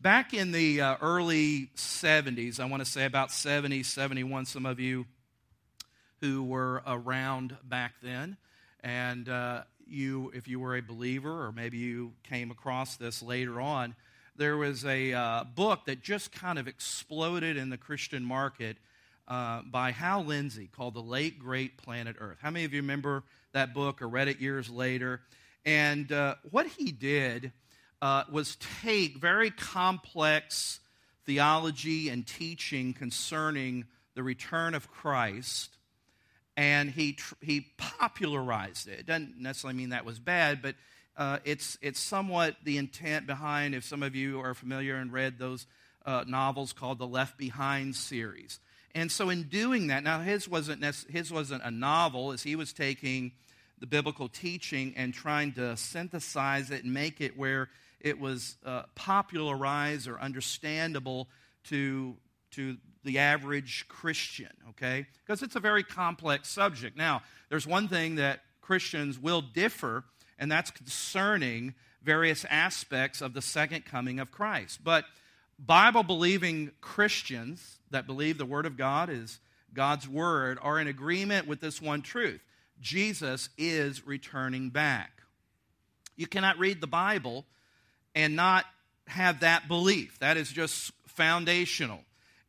[0.00, 4.78] Back in the uh, early 70s, I want to say about 70, 71, some of
[4.78, 5.06] you
[6.20, 8.36] who were around back then,
[8.84, 13.58] and uh, you, if you were a believer, or maybe you came across this later
[13.58, 13.94] on,
[14.36, 18.76] there was a uh, book that just kind of exploded in the Christian market
[19.28, 22.36] uh, by Hal Lindsey called The Late Great Planet Earth.
[22.42, 25.22] How many of you remember that book or read it years later?
[25.64, 27.52] And uh, what he did
[28.02, 30.80] uh, was take very complex
[31.24, 35.76] theology and teaching concerning the return of Christ,
[36.56, 39.00] and he, tr- he popularized it.
[39.00, 40.74] It doesn't necessarily mean that was bad, but
[41.16, 45.38] uh, it's, it's somewhat the intent behind, if some of you are familiar and read
[45.38, 45.66] those
[46.04, 48.60] uh, novels called the Left Behind series.
[48.94, 52.72] And so, in doing that, now his wasn't, his wasn't a novel, as he was
[52.72, 53.32] taking
[53.78, 57.68] the biblical teaching and trying to synthesize it and make it where
[58.06, 61.28] it was uh, popularized or understandable
[61.64, 62.16] to,
[62.52, 65.06] to the average Christian, okay?
[65.24, 66.96] Because it's a very complex subject.
[66.96, 70.04] Now, there's one thing that Christians will differ,
[70.38, 74.84] and that's concerning various aspects of the second coming of Christ.
[74.84, 75.04] But
[75.58, 79.40] Bible believing Christians that believe the Word of God is
[79.74, 82.40] God's Word are in agreement with this one truth
[82.80, 85.22] Jesus is returning back.
[86.14, 87.46] You cannot read the Bible
[88.16, 88.64] and not
[89.06, 90.18] have that belief.
[90.18, 92.00] That is just foundational.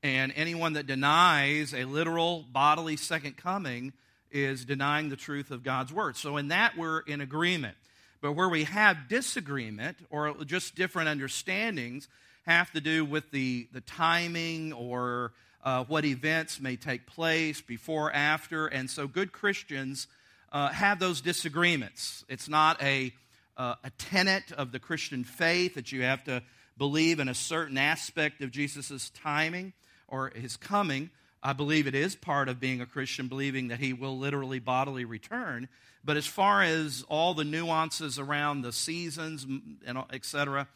[0.02, 3.94] And anyone that denies a literal bodily second coming
[4.32, 6.16] is denying the truth of God's word.
[6.16, 7.76] So, in that, we're in agreement.
[8.22, 12.08] But where we have disagreement or just different understandings
[12.46, 18.12] have to do with the, the timing or uh, what events may take place before,
[18.12, 18.68] after.
[18.68, 20.08] And so, good Christians
[20.52, 22.24] uh, have those disagreements.
[22.30, 23.14] It's not a
[23.58, 26.44] uh, a tenet of the Christian faith that you have to
[26.78, 29.74] believe in a certain aspect of Jesus' timing
[30.08, 31.10] or his coming.
[31.42, 35.06] I believe it is part of being a Christian, believing that he will literally bodily
[35.06, 35.68] return.
[36.04, 39.46] But as far as all the nuances around the seasons
[39.86, 40.68] and etc.,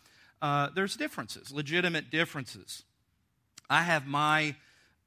[0.41, 2.83] uh, there's differences, legitimate differences.
[3.69, 4.55] I have my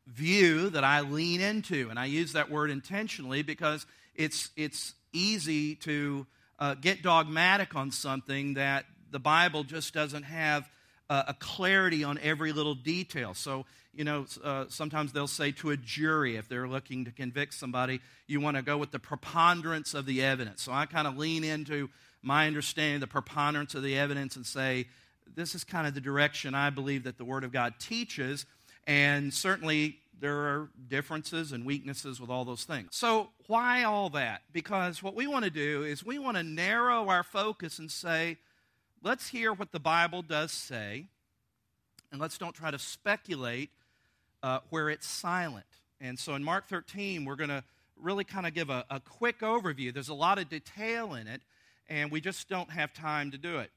[0.06, 5.74] view that I lean into, and I use that word intentionally because it's it's easy
[5.76, 6.26] to
[6.58, 10.68] uh, get dogmatic on something that the Bible just doesn't have
[11.10, 13.34] uh, a clarity on every little detail.
[13.34, 17.54] So, you know, uh, sometimes they'll say to a jury, if they're looking to convict
[17.54, 20.62] somebody, you want to go with the preponderance of the evidence.
[20.62, 21.90] So I kind of lean into
[22.22, 24.86] my understanding the preponderance of the evidence and say,
[25.36, 28.46] this is kind of the direction I believe that the Word of God teaches.
[28.86, 32.88] And certainly there are differences and weaknesses with all those things.
[32.92, 34.40] So, why all that?
[34.54, 38.38] Because what we want to do is we want to narrow our focus and say,
[39.02, 41.08] let's hear what the Bible does say,
[42.10, 43.68] and let's don't try to speculate
[44.42, 45.66] uh, where it's silent.
[46.00, 47.62] And so, in Mark 13, we're going to
[48.00, 49.92] really kind of give a, a quick overview.
[49.92, 51.42] There's a lot of detail in it,
[51.86, 53.70] and we just don't have time to do it.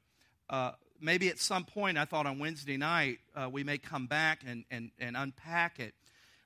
[0.48, 4.40] Uh, maybe at some point, I thought on Wednesday night, uh, we may come back
[4.46, 5.92] and, and, and unpack it.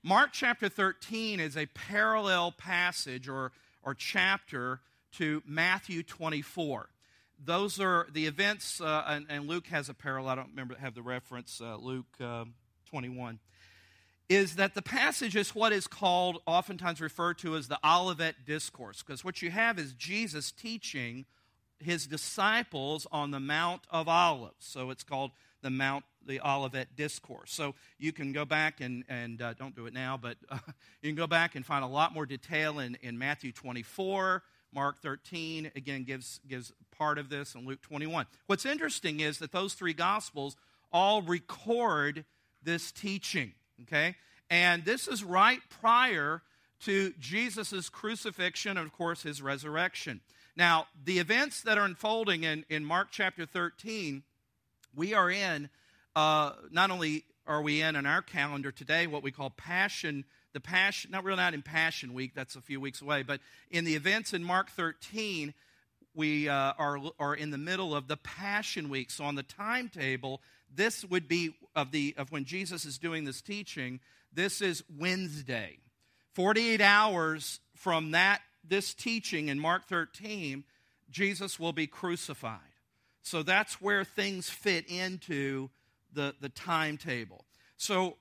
[0.04, 3.52] Mark chapter 13 is a parallel passage or,
[3.84, 4.80] or chapter
[5.12, 6.88] to Matthew 24.
[7.44, 10.30] Those are the events, uh, and, and, Luke has a parallel.
[10.30, 11.60] I don't remember have the reference.
[11.60, 12.46] Uh, Luke uh,
[12.90, 13.38] 21
[14.28, 19.04] is that the passage is what is called, oftentimes referred to as the Olivet Discourse,
[19.04, 21.26] because what you have is Jesus teaching
[21.78, 24.66] his disciples on the Mount of Olives.
[24.66, 25.30] So it's called
[25.62, 27.52] the Mount the Olivet Discourse.
[27.52, 30.58] So you can go back and, and uh, don't do it now, but uh,
[31.02, 34.42] you can go back and find a lot more detail in, in Matthew 24.
[34.74, 38.26] Mark 13, again, gives, gives part of this, and Luke 21.
[38.46, 40.56] What's interesting is that those three Gospels
[40.90, 42.24] all record
[42.62, 43.52] this teaching,
[43.82, 44.16] okay?
[44.48, 46.42] And this is right prior
[46.84, 50.20] to Jesus' crucifixion and, of course, his resurrection.
[50.56, 54.22] Now, the events that are unfolding in, in Mark chapter 13,
[54.94, 55.68] we are in
[56.14, 60.60] uh, not only are we in on our calendar today what we call Passion, the
[60.60, 63.40] Passion, not really not in Passion Week, that's a few weeks away, but
[63.70, 65.54] in the events in Mark 13,
[66.14, 69.10] we uh, are, are in the middle of the Passion Week.
[69.10, 70.42] So on the timetable,
[70.74, 74.00] this would be of, the, of when Jesus is doing this teaching,
[74.32, 75.78] this is Wednesday.
[76.34, 80.64] 48 hours from that this teaching in Mark 13,
[81.10, 82.60] Jesus will be crucified.
[83.22, 85.70] So that's where things fit into
[86.12, 87.44] the, the timetable.
[87.76, 88.16] So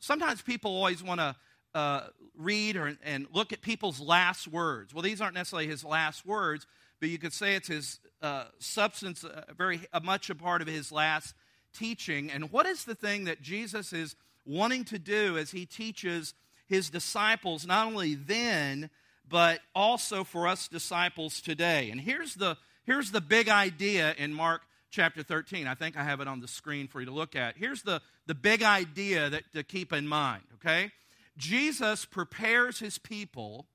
[0.00, 1.36] sometimes people always want to
[1.74, 2.02] uh,
[2.36, 4.92] read or, and look at people's last words.
[4.92, 6.66] Well, these aren't necessarily his last words,
[7.00, 10.68] but you could say it's his uh, substance, uh, very uh, much a part of
[10.68, 11.34] his last
[11.72, 12.30] teaching.
[12.30, 14.14] And what is the thing that Jesus is
[14.44, 16.34] wanting to do as he teaches
[16.68, 18.90] his disciples, not only then,
[19.28, 21.90] but also for us disciples today?
[21.90, 25.66] And here's the, here's the big idea in Mark chapter 13.
[25.66, 27.56] I think I have it on the screen for you to look at.
[27.56, 30.92] Here's the, the big idea that to keep in mind, okay?
[31.36, 33.66] Jesus prepares his people,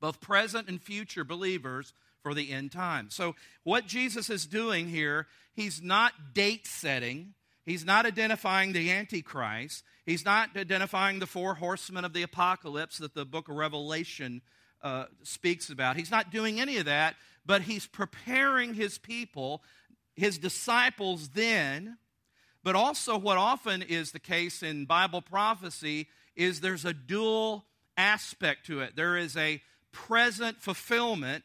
[0.00, 3.10] both present and future believers, for the end time.
[3.10, 7.34] So, what Jesus is doing here, he's not date setting,
[7.64, 13.14] he's not identifying the Antichrist, he's not identifying the four horsemen of the apocalypse that
[13.14, 14.42] the book of Revelation
[14.82, 15.96] uh, speaks about.
[15.96, 17.14] He's not doing any of that,
[17.48, 19.62] but he's preparing his people,
[20.14, 21.96] his disciples then,
[22.62, 27.64] but also what often is the case in Bible prophecy is there's a dual
[27.96, 28.96] aspect to it.
[28.96, 29.62] There is a
[29.92, 31.42] present fulfillment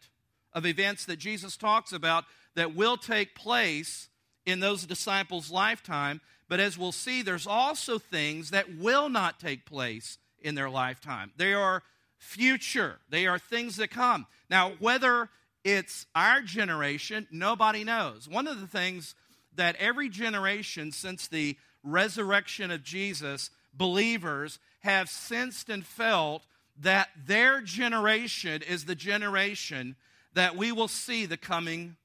[0.52, 2.26] of events that Jesus talks about
[2.56, 4.10] that will take place
[4.46, 6.20] in those disciples' lifetime.
[6.50, 11.32] But as we'll see, there's also things that will not take place in their lifetime.
[11.38, 11.82] They are
[12.18, 14.28] future, they are things that come.
[14.50, 15.30] Now, whether
[15.64, 18.28] it's our generation, nobody knows.
[18.28, 19.16] One of the things
[19.56, 26.44] that every generation since the resurrection of Jesus, believers have sensed and felt
[26.82, 29.96] that their generation is the generation
[30.34, 31.96] that we will see the coming,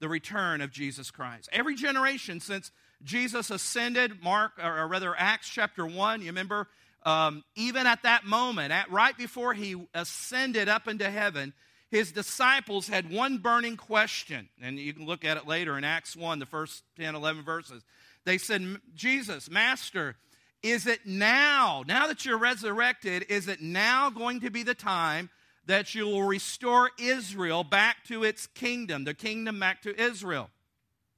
[0.00, 1.48] the return of Jesus Christ.
[1.52, 2.70] Every generation since
[3.02, 6.68] Jesus ascended, Mark, or rather Acts chapter 1, you remember,
[7.04, 11.54] um, even at that moment, at, right before he ascended up into heaven,
[11.90, 16.14] his disciples had one burning question, and you can look at it later in Acts
[16.14, 17.82] 1, the first 10, 11 verses.
[18.24, 20.16] They said, Jesus, Master,
[20.62, 25.30] is it now, now that you're resurrected, is it now going to be the time
[25.66, 30.50] that you will restore Israel back to its kingdom, the kingdom back to Israel.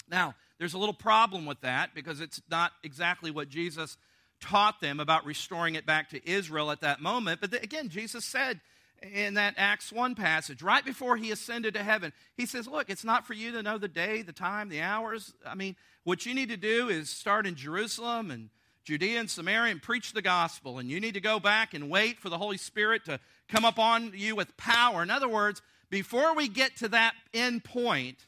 [0.09, 3.97] Now, there's a little problem with that because it's not exactly what Jesus
[4.41, 7.41] taught them about restoring it back to Israel at that moment.
[7.41, 8.61] But again, Jesus said
[9.03, 13.05] in that Acts 1 passage, right before he ascended to heaven, he says, Look, it's
[13.05, 15.33] not for you to know the day, the time, the hours.
[15.47, 18.51] I mean, what you need to do is start in Jerusalem and
[18.85, 20.79] Judea and Samaria and preach the gospel.
[20.79, 24.13] And you need to go back and wait for the Holy Spirit to come upon
[24.15, 25.03] you with power.
[25.03, 28.27] In other words, before we get to that end point,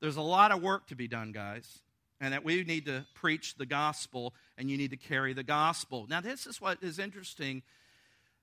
[0.00, 1.80] there's a lot of work to be done, guys.
[2.20, 6.06] And that we need to preach the gospel and you need to carry the gospel.
[6.08, 7.62] Now, this is what is interesting,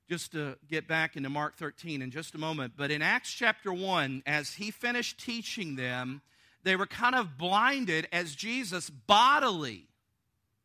[0.10, 2.74] just to get back into Mark 13 in just a moment.
[2.76, 6.22] But in Acts chapter 1, as he finished teaching them,
[6.64, 9.90] they were kind of blinded as Jesus bodily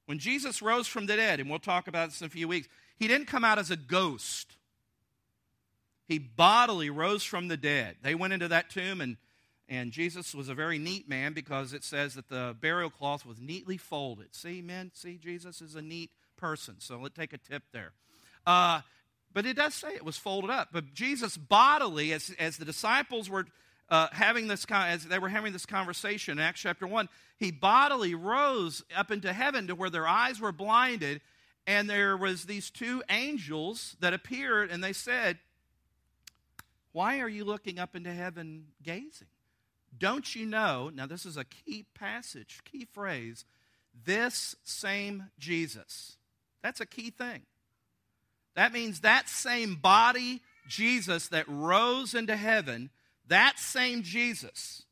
[0.07, 2.69] when Jesus rose from the dead, and we'll talk about this in a few weeks,
[2.97, 4.57] he didn't come out as a ghost.
[6.07, 7.97] He bodily rose from the dead.
[8.03, 9.17] They went into that tomb, and,
[9.69, 13.41] and Jesus was a very neat man because it says that the burial cloth was
[13.41, 14.35] neatly folded.
[14.35, 16.77] See, men, see, Jesus is a neat person.
[16.81, 17.93] So let's take a tip there.
[18.47, 18.83] Uh,
[19.35, 20.69] but it does say it was folded up.
[20.73, 23.47] But Jesus bodily, as, as the disciples were
[23.91, 28.15] uh, having this as they were having this conversation in Acts chapter one, he bodily
[28.15, 31.21] rose up into heaven to where their eyes were blinded,
[31.67, 35.39] and there was these two angels that appeared, and they said,
[36.93, 39.29] "Why are you looking up into heaven, gazing?
[39.97, 43.45] Don't you know?" Now this is a key passage, key phrase.
[44.05, 46.17] This same Jesus.
[46.63, 47.43] That's a key thing.
[48.55, 52.91] That means that same body Jesus that rose into heaven
[53.29, 54.83] that same Jesus,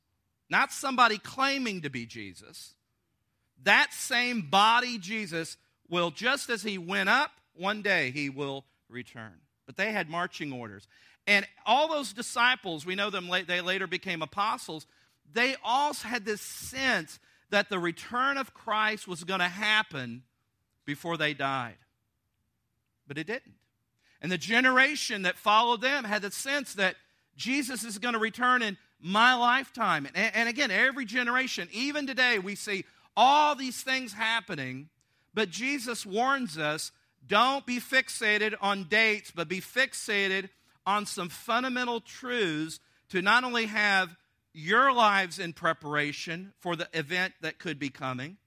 [0.48, 2.74] not somebody claiming to be Jesus,
[3.62, 5.56] that same body Jesus
[5.88, 9.34] will, just as he went up, one day he will return.
[9.66, 10.88] But they had marching orders.
[11.26, 14.86] And all those disciples, we know them, they later became apostles,
[15.32, 20.22] they all had this sense that the return of Christ was going to happen
[20.84, 21.76] before they died.
[23.12, 23.56] But it didn't.
[24.22, 26.96] And the generation that followed them had the sense that
[27.36, 30.06] Jesus is going to return in my lifetime.
[30.06, 34.88] And, and again, every generation, even today, we see all these things happening,
[35.34, 36.90] but Jesus warns us
[37.26, 40.48] don't be fixated on dates, but be fixated
[40.86, 44.16] on some fundamental truths to not only have
[44.54, 48.38] your lives in preparation for the event that could be coming,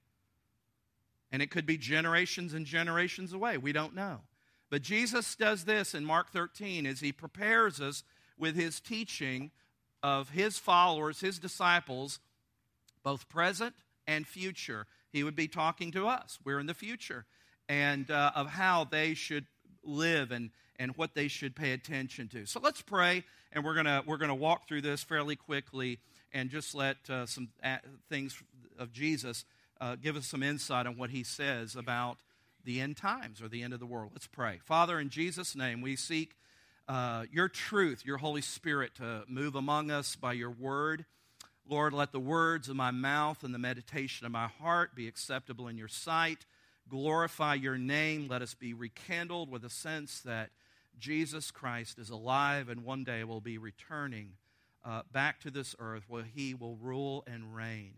[1.30, 3.58] and it could be generations and generations away.
[3.58, 4.22] We don't know.
[4.70, 8.02] But Jesus does this in Mark 13 as he prepares us
[8.38, 9.50] with his teaching
[10.02, 12.18] of his followers, his disciples,
[13.02, 13.74] both present
[14.06, 14.86] and future.
[15.12, 16.38] He would be talking to us.
[16.44, 17.24] We're in the future.
[17.68, 19.46] And uh, of how they should
[19.82, 22.46] live and, and what they should pay attention to.
[22.46, 25.98] So let's pray, and we're going we're gonna walk through this fairly quickly
[26.32, 27.48] and just let uh, some
[28.08, 28.40] things
[28.78, 29.44] of Jesus
[29.80, 32.18] uh, give us some insight on what he says about
[32.66, 34.10] the end times or the end of the world.
[34.12, 34.58] Let's pray.
[34.64, 36.36] Father, in Jesus' name, we seek
[36.88, 41.04] uh, your truth, your Holy Spirit to move among us by your word.
[41.68, 45.68] Lord, let the words of my mouth and the meditation of my heart be acceptable
[45.68, 46.44] in your sight.
[46.88, 48.26] Glorify your name.
[48.28, 50.50] Let us be rekindled with a sense that
[50.98, 54.32] Jesus Christ is alive and one day will be returning
[54.84, 57.94] uh, back to this earth where he will rule and reign.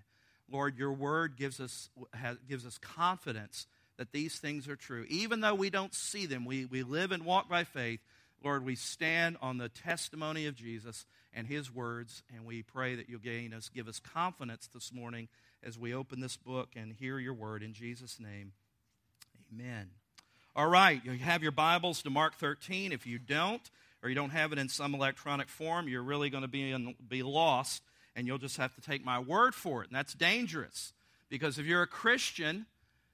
[0.51, 3.67] Lord, your word gives us, has, gives us confidence
[3.99, 5.05] that these things are true.
[5.09, 8.01] Even though we don't see them, we, we live and walk by faith.
[8.43, 13.09] Lord, we stand on the testimony of Jesus and his words, and we pray that
[13.09, 15.29] you'll gain us, give us confidence this morning
[15.65, 17.65] as we open this book and hear your word.
[17.65, 18.53] In Jesus' name,
[19.53, 19.91] amen.
[20.55, 22.93] All right, you have your Bibles to Mark 13.
[22.93, 23.69] If you don't,
[24.03, 26.95] or you don't have it in some electronic form, you're really going to be, in,
[27.09, 27.83] be lost,
[28.15, 29.89] and you'll just have to take my word for it.
[29.89, 30.93] And that's dangerous
[31.29, 32.67] because if you're a Christian,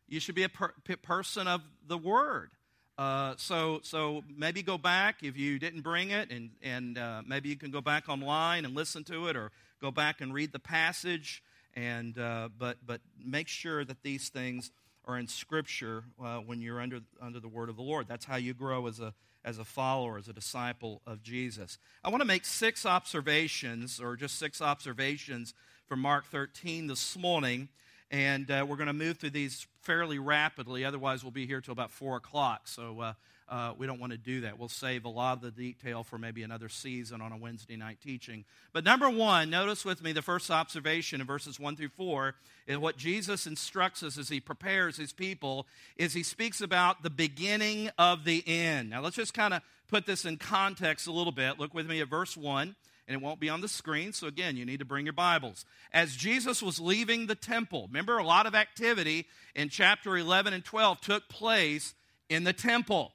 [0.09, 2.51] you should be a per- person of the word.
[2.97, 7.49] Uh, so, so maybe go back if you didn't bring it, and, and uh, maybe
[7.49, 10.61] you can go back online and listen to it, or go back and read the
[10.61, 11.43] passage.
[11.75, 14.71] And uh, but but make sure that these things
[15.07, 18.07] are in Scripture uh, when you're under under the Word of the Lord.
[18.07, 19.13] That's how you grow as a
[19.45, 21.79] as a follower, as a disciple of Jesus.
[22.05, 25.53] I want to make six observations, or just six observations
[25.87, 27.69] from Mark 13 this morning
[28.11, 30.85] and uh, we're going to move through these fairly rapidly.
[30.85, 32.69] Otherwise, we'll be here till about 4 o'clock.
[32.69, 33.13] So uh,
[33.49, 34.59] uh, we don't want to do that.
[34.59, 37.99] We'll save a lot of the detail for maybe another season on a Wednesday night
[38.03, 38.45] teaching.
[38.73, 42.35] But number one, notice with me the first observation in verses 1 through 4
[42.67, 47.11] is what Jesus instructs us as he prepares his people is he speaks about the
[47.11, 48.91] beginning of the end.
[48.91, 51.59] Now, let's just kind of put this in context a little bit.
[51.59, 52.75] Look with me at verse 1
[53.07, 54.13] and it won't be on the screen.
[54.13, 55.65] So, again, you need to bring your Bibles.
[55.93, 60.65] As Jesus was leaving the temple, remember a lot of activity in chapter 11 and
[60.65, 61.95] 12 took place
[62.29, 63.13] in the temple.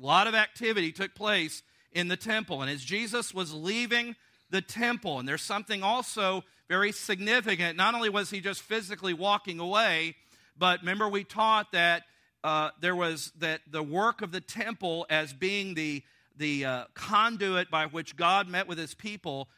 [0.00, 2.62] A lot of activity took place in the temple.
[2.62, 4.16] And as Jesus was leaving
[4.50, 9.58] the temple, and there's something also very significant, not only was he just physically walking
[9.58, 10.14] away,
[10.58, 12.04] but remember we taught that
[12.44, 16.02] uh, there was that the work of the temple as being the
[16.36, 19.48] the uh, conduit by which God met with his people,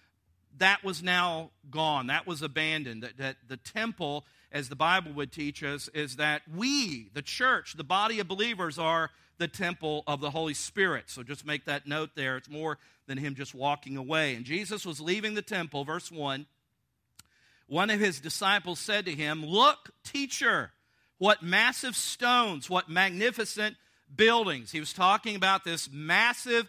[0.59, 2.09] that was now gone.
[2.09, 3.03] That was abandoned.
[3.03, 7.75] That, that the temple, as the Bible would teach us, is that we, the church,
[7.77, 11.05] the body of believers, are the temple of the Holy Spirit.
[11.07, 12.37] So just make that note there.
[12.37, 14.35] It's more than him just walking away.
[14.35, 16.47] And Jesus was leaving the temple, verse 1.
[17.69, 20.73] One of his disciples said to him, Look, teacher,
[21.19, 23.77] what massive stones, what magnificent
[24.15, 24.71] buildings.
[24.71, 26.69] He was talking about this massive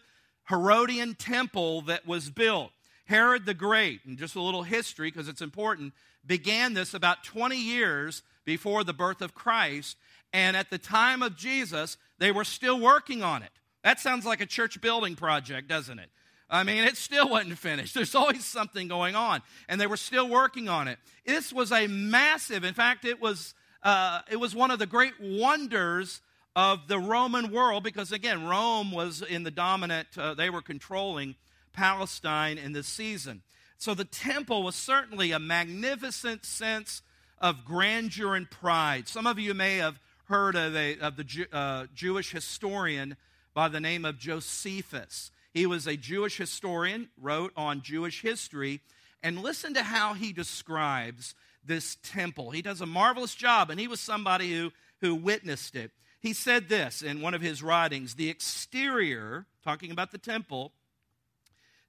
[0.49, 2.71] Herodian temple that was built.
[3.05, 5.93] Herod the Great, and just a little history because it's important,
[6.25, 9.97] began this about 20 years before the birth of Christ.
[10.31, 13.49] And at the time of Jesus, they were still working on it.
[13.83, 16.09] That sounds like a church building project, doesn't it?
[16.49, 17.93] I mean, it still wasn't finished.
[17.95, 19.41] There's always something going on.
[19.67, 20.97] And they were still working on it.
[21.25, 23.53] This was a massive, in fact, it was,
[23.83, 26.21] uh, it was one of the great wonders
[26.55, 31.35] of the Roman world, because again, Rome was in the dominant, uh, they were controlling
[31.73, 33.43] Palestine in this season.
[33.77, 37.01] So the temple was certainly a magnificent sense
[37.39, 39.07] of grandeur and pride.
[39.07, 43.15] Some of you may have heard of, a, of the uh, Jewish historian
[43.53, 45.31] by the name of Josephus.
[45.53, 48.81] He was a Jewish historian, wrote on Jewish history,
[49.23, 51.33] and listen to how he describes
[51.65, 52.51] this temple.
[52.51, 55.91] He does a marvelous job, and he was somebody who, who witnessed it.
[56.19, 60.73] He said this in one of his writings the exterior, talking about the temple,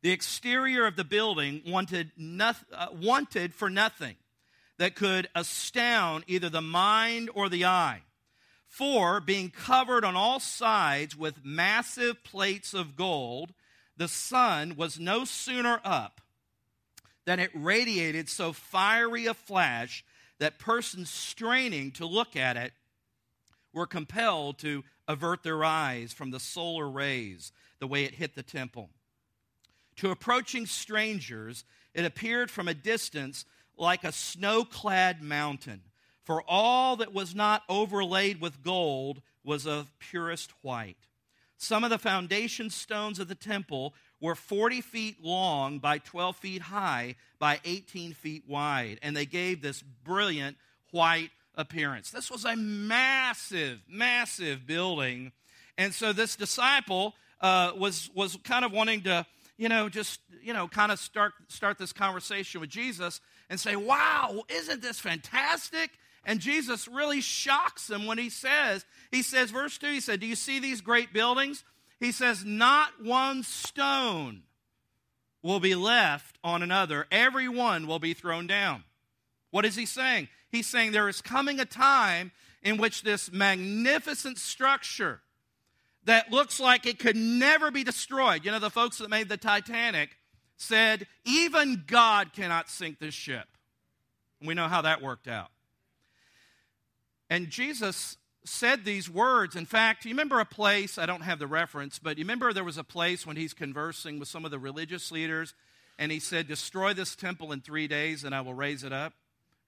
[0.03, 4.17] the exterior of the building wanted, noth- uh, wanted for nothing
[4.79, 8.03] that could astound either the mind or the eye.
[8.67, 13.53] For, being covered on all sides with massive plates of gold,
[13.97, 16.21] the sun was no sooner up
[17.27, 20.05] than it radiated so fiery a flash
[20.39, 22.73] that persons straining to look at it
[23.73, 28.43] were compelled to avert their eyes from the solar rays the way it hit the
[28.43, 28.91] temple.
[29.97, 33.45] To approaching strangers, it appeared from a distance
[33.77, 35.83] like a snow clad mountain,
[36.23, 40.97] for all that was not overlaid with gold was of purest white.
[41.57, 46.63] Some of the foundation stones of the temple were 40 feet long by 12 feet
[46.63, 50.57] high by 18 feet wide, and they gave this brilliant
[50.91, 51.31] white
[51.61, 52.11] appearance.
[52.11, 55.33] This was a massive, massive building.
[55.79, 59.27] And so this disciple uh, was, was kind of wanting to,
[59.57, 63.77] you know, just, you know, kind of start, start this conversation with Jesus and say,
[63.77, 65.91] wow, isn't this fantastic?
[66.25, 70.27] And Jesus really shocks them when he says, he says, verse 2, he said, Do
[70.27, 71.65] you see these great buildings?
[71.99, 74.43] He says, Not one stone
[75.43, 78.85] will be left on another, every one will be thrown down.
[79.51, 80.29] What is he saying?
[80.51, 85.21] He's saying there is coming a time in which this magnificent structure
[86.05, 88.45] that looks like it could never be destroyed.
[88.45, 90.11] You know, the folks that made the Titanic
[90.57, 93.47] said, even God cannot sink this ship.
[94.41, 95.49] And we know how that worked out.
[97.29, 99.55] And Jesus said these words.
[99.55, 102.65] In fact, you remember a place, I don't have the reference, but you remember there
[102.65, 105.55] was a place when he's conversing with some of the religious leaders,
[105.99, 109.13] and he said, Destroy this temple in three days, and I will raise it up.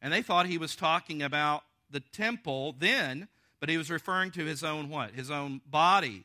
[0.03, 3.29] And they thought he was talking about the temple then,
[3.61, 5.13] but he was referring to his own what?
[5.13, 6.25] His own body.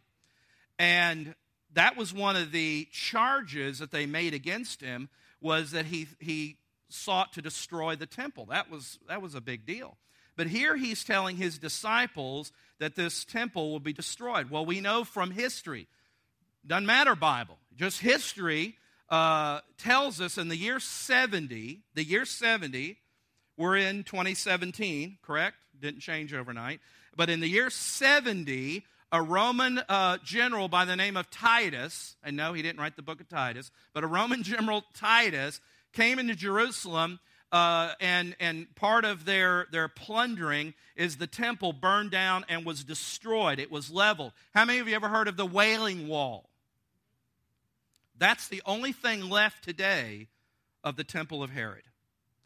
[0.80, 1.36] And
[1.74, 6.58] that was one of the charges that they made against him was that he, he
[6.90, 8.48] sought to destroy the temple.
[8.48, 9.96] That was, that was a big deal.
[10.36, 14.50] But here he's telling his disciples that this temple will be destroyed.
[14.50, 15.88] Well, we know from history,
[16.66, 18.76] doesn't matter Bible, just history
[19.10, 22.98] uh, tells us in the year 70, the year 70,
[23.58, 25.58] we're in 2017, correct?
[25.80, 26.80] Didn't change overnight.
[27.16, 32.38] But in the year 70, a Roman uh, general by the name of Titus, and
[32.38, 35.60] no, he didn't write the book of Titus, but a Roman general, Titus,
[35.94, 37.20] came into Jerusalem
[37.52, 42.84] uh, and, and part of their, their plundering is the temple burned down and was
[42.84, 43.58] destroyed.
[43.58, 44.34] It was leveled.
[44.54, 46.50] How many of you ever heard of the Wailing Wall?
[48.18, 50.28] That's the only thing left today
[50.84, 51.84] of the temple of Herod.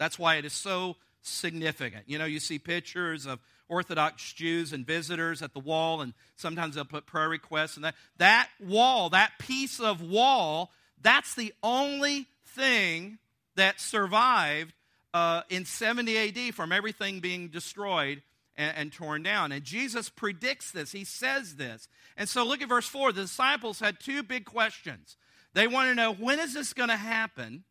[0.01, 2.05] That's why it is so significant.
[2.07, 3.37] You know, you see pictures of
[3.69, 7.93] Orthodox Jews and visitors at the wall, and sometimes they'll put prayer requests and that.
[8.17, 10.71] That wall, that piece of wall,
[11.03, 13.19] that's the only thing
[13.57, 14.73] that survived
[15.13, 18.23] uh, in 70 AD from everything being destroyed
[18.55, 19.51] and, and, torn down.
[19.51, 21.87] And Jesus predicts this, he says this.
[22.17, 23.11] And so look at verse 4.
[23.11, 25.15] The disciples had two big questions.
[25.53, 27.65] They want to know when is this going to happen?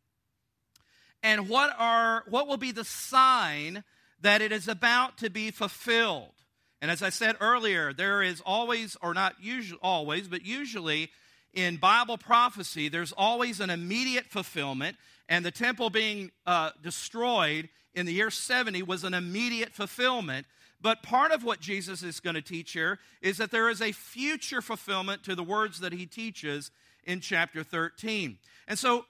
[1.22, 3.84] And what, are, what will be the sign
[4.20, 6.32] that it is about to be fulfilled?
[6.80, 11.10] And as I said earlier, there is always, or not usually always, but usually
[11.52, 14.96] in Bible prophecy, there's always an immediate fulfillment
[15.30, 20.44] and the temple being uh, destroyed in the year 70 was an immediate fulfillment.
[20.80, 23.92] But part of what Jesus is going to teach here is that there is a
[23.92, 26.72] future fulfillment to the words that he teaches
[27.04, 28.38] in chapter 13.
[28.66, 29.06] And so,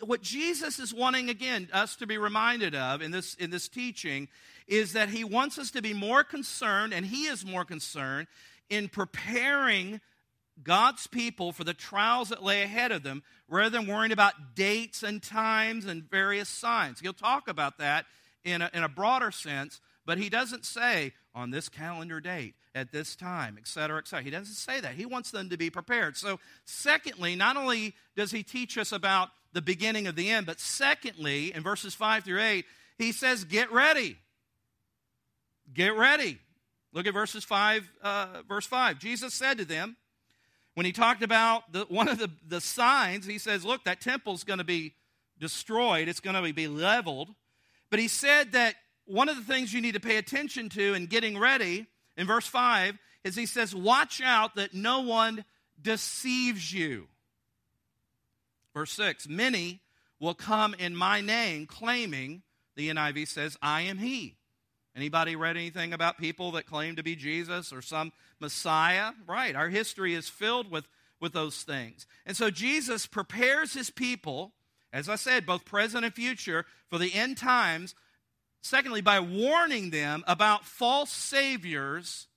[0.00, 4.28] what Jesus is wanting, again, us to be reminded of in this, in this teaching
[4.66, 8.26] is that he wants us to be more concerned, and he is more concerned
[8.70, 10.00] in preparing
[10.62, 15.02] God's people for the trials that lay ahead of them rather than worrying about dates
[15.02, 17.00] and times and various signs.
[17.00, 18.06] He'll talk about that
[18.44, 22.90] in a, in a broader sense, but he doesn't say on this calendar date, at
[22.90, 24.24] this time, et cetera, et cetera.
[24.24, 24.94] He doesn't say that.
[24.94, 26.16] He wants them to be prepared.
[26.16, 30.60] So, secondly, not only does he teach us about the beginning of the end, but
[30.60, 32.64] secondly, in verses 5 through 8,
[32.98, 34.18] he says, Get ready.
[35.72, 36.38] Get ready.
[36.92, 38.98] Look at verses 5, uh, verse 5.
[38.98, 39.96] Jesus said to them,
[40.74, 44.44] when he talked about the, one of the, the signs, he says, Look, that temple's
[44.44, 44.94] going to be
[45.38, 47.30] destroyed, it's going to be leveled.
[47.90, 48.74] But he said that
[49.06, 51.86] one of the things you need to pay attention to in getting ready,
[52.16, 55.44] in verse 5, is he says, Watch out that no one
[55.80, 57.06] deceives you.
[58.74, 59.80] Verse 6 Many
[60.20, 62.42] will come in my name, claiming,
[62.76, 64.36] the NIV says, I am he.
[64.96, 69.12] Anybody read anything about people that claim to be Jesus or some Messiah?
[69.26, 69.56] Right.
[69.56, 70.86] Our history is filled with,
[71.20, 72.06] with those things.
[72.26, 74.52] And so Jesus prepares his people,
[74.92, 77.94] as I said, both present and future, for the end times.
[78.62, 82.28] Secondly, by warning them about false saviors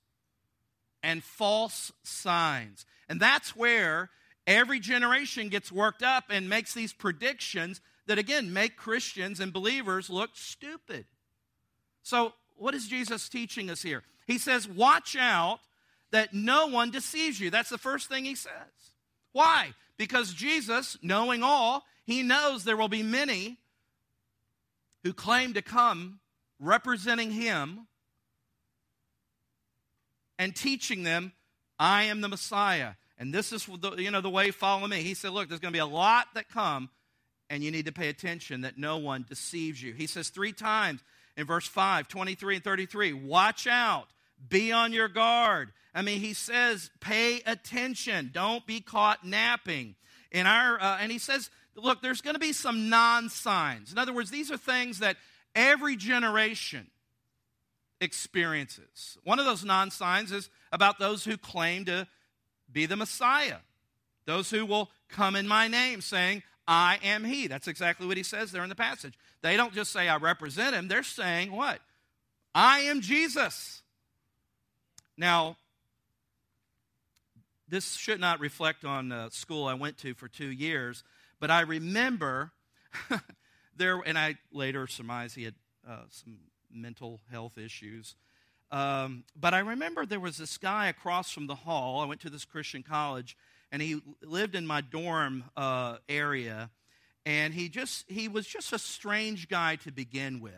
[1.02, 2.84] and false signs.
[3.08, 4.10] And that's where
[4.48, 10.10] every generation gets worked up and makes these predictions that, again, make Christians and believers
[10.10, 11.04] look stupid.
[12.02, 14.02] So what is Jesus teaching us here?
[14.26, 15.60] He says, Watch out
[16.10, 17.50] that no one deceives you.
[17.50, 18.52] That's the first thing he says.
[19.32, 19.74] Why?
[19.98, 23.58] Because Jesus, knowing all, he knows there will be many
[25.04, 26.20] who claim to come
[26.58, 27.86] representing him
[30.38, 31.32] and teaching them,
[31.78, 32.92] I am the Messiah.
[33.18, 35.02] And this is the, you know, the way, follow me.
[35.02, 36.88] He said, look, there's going to be a lot that come,
[37.50, 39.92] and you need to pay attention that no one deceives you.
[39.92, 41.00] He says three times,
[41.38, 43.12] in verse 5, 23 and 33.
[43.12, 44.08] Watch out,
[44.48, 45.72] be on your guard.
[45.94, 49.94] I mean, he says, pay attention, don't be caught napping.
[50.32, 53.92] In our, uh, and he says, look, there's going to be some non signs.
[53.92, 55.16] In other words, these are things that
[55.54, 56.88] every generation,
[58.00, 59.16] experiences.
[59.24, 62.06] One of those non signs is about those who claim to
[62.72, 63.58] be the Messiah,
[64.26, 67.46] those who will come in my name saying, I am he.
[67.46, 69.14] That's exactly what he says there in the passage.
[69.40, 70.88] They don't just say, I represent him.
[70.88, 71.80] They're saying, what?
[72.54, 73.82] I am Jesus.
[75.16, 75.56] Now,
[77.68, 81.04] this should not reflect on the school I went to for two years,
[81.40, 82.52] but I remember
[83.76, 85.54] there, and I later surmised he had
[85.88, 86.38] uh, some
[86.70, 88.14] mental health issues.
[88.70, 92.00] Um, but I remember there was this guy across from the hall.
[92.00, 93.36] I went to this Christian college,
[93.72, 96.70] and he lived in my dorm uh, area.
[97.24, 100.52] And he just he was just a strange guy to begin with.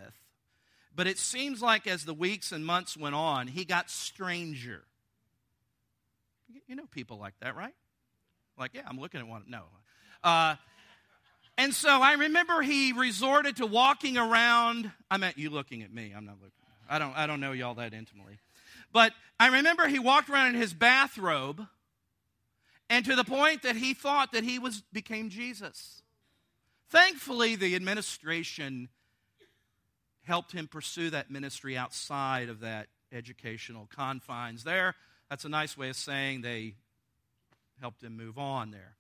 [0.95, 4.85] But it seems like as the weeks and months went on he got stranger.
[6.67, 7.75] You know people like that right?
[8.59, 9.63] Like yeah i'm looking at one no.
[10.23, 10.57] Uh,
[11.57, 16.13] and so i remember he resorted to walking around i meant you looking at me
[16.15, 16.60] i'm not looking
[16.91, 18.39] i don't i don't know y'all that intimately
[18.93, 21.67] but i remember he walked around in his bathrobe
[22.91, 26.03] and to the point that he thought that he was became Jesus.
[26.91, 28.89] Thankfully, the administration
[30.25, 34.97] helped him pursue that ministry outside of that educational confines there.
[35.31, 36.75] That's a nice way of saying they
[37.81, 38.97] helped him move on there.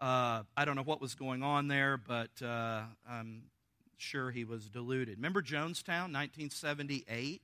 [0.00, 3.44] Uh, I don't know what was going on there, but uh, I'm
[4.00, 5.18] sure he was deluded.
[5.18, 7.42] Remember Jonestown, 1978?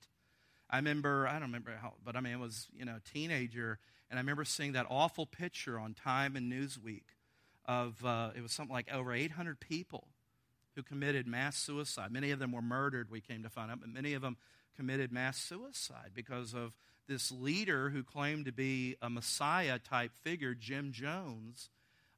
[0.69, 3.79] I remember, I don't remember how, but I mean, it was, you know, a teenager
[4.11, 7.03] and I remember seeing that awful picture on Time and Newsweek
[7.67, 10.09] of, uh, it was something like over 800 people
[10.75, 12.13] who committed mass suicide.
[12.13, 14.37] Many of them were murdered, we came to find out, but many of them
[14.77, 16.75] committed mass suicide because of
[17.09, 21.71] this leader who claimed to be a Messiah type figure, Jim Jones.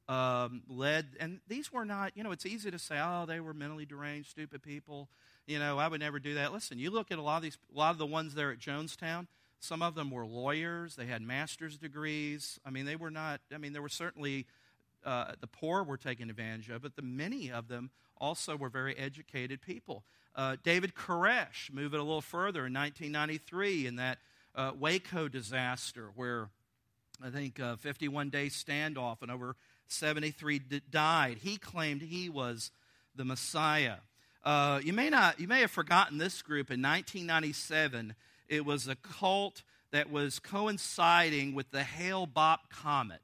[0.09, 3.53] Um, led, and these were not, you know, it's easy to say, oh, they were
[3.53, 5.11] mentally deranged, stupid people.
[5.47, 6.53] You know, I would never do that.
[6.53, 8.59] Listen, you look at a lot of these, a lot of the ones there at
[8.59, 9.27] Jonestown,
[9.61, 12.59] some of them were lawyers, they had master's degrees.
[12.65, 14.47] I mean, they were not, I mean, there were certainly
[15.05, 18.97] uh, the poor were taken advantage of, but the many of them also were very
[18.97, 20.05] educated people.
[20.35, 24.19] Uh, David Koresh, move it a little further, in 1993, in that
[24.55, 26.51] uh, Waco disaster, where
[27.25, 29.57] I think uh, 51 day standoff and over
[29.89, 31.39] 73 d- died.
[31.43, 32.71] He claimed he was
[33.15, 33.97] the Messiah.
[34.45, 38.15] Uh, you may not, you may have forgotten this group in 1997.
[38.49, 43.23] It was a cult that was coinciding with the Hale Bopp comet.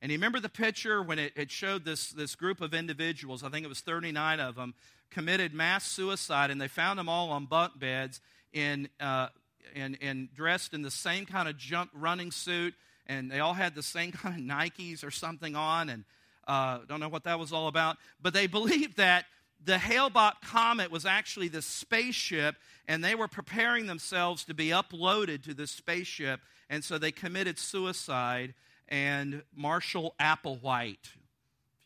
[0.00, 3.48] And you remember the picture when it, it, showed this, this group of individuals, I
[3.48, 4.74] think it was 39 of them,
[5.10, 8.20] committed mass suicide, and they found them all on bunk beds
[8.52, 9.28] in, uh,
[9.74, 12.74] in dressed in the same kind of jump running suit,
[13.08, 16.04] and they all had the same kind of Nikes or something on, and
[16.46, 17.96] uh, don't know what that was all about.
[18.20, 19.24] But they believed that
[19.64, 25.42] the Hale-Bopp comet was actually the spaceship, and they were preparing themselves to be uploaded
[25.44, 26.40] to this spaceship,
[26.70, 28.54] and so they committed suicide.
[28.90, 31.10] And Marshall Applewhite,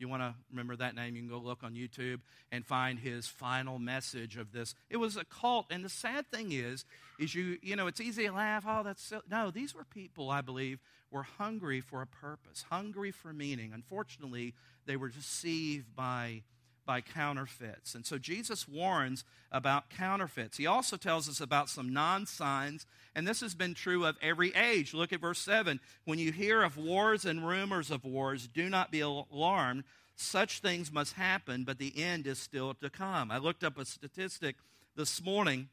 [0.03, 3.27] you want to remember that name, you can go look on YouTube and find his
[3.27, 4.75] final message of this.
[4.91, 6.85] It was a cult, and the sad thing is,
[7.19, 8.65] is you you know it's easy to laugh.
[8.67, 9.23] Oh, that's so.
[9.31, 9.51] no.
[9.51, 13.71] These were people, I believe, were hungry for a purpose, hungry for meaning.
[13.73, 14.55] Unfortunately,
[14.87, 16.43] they were deceived by
[16.85, 17.95] by counterfeits.
[17.95, 20.57] And so Jesus warns about counterfeits.
[20.57, 24.55] He also tells us about some non signs, and this has been true of every
[24.55, 24.95] age.
[24.95, 25.81] Look at verse 7.
[26.05, 29.85] When you hear of wars and rumors of wars, do not be alarmed.
[30.14, 33.31] Such things must happen, but the end is still to come.
[33.31, 34.57] I looked up a statistic
[34.97, 35.68] this morning,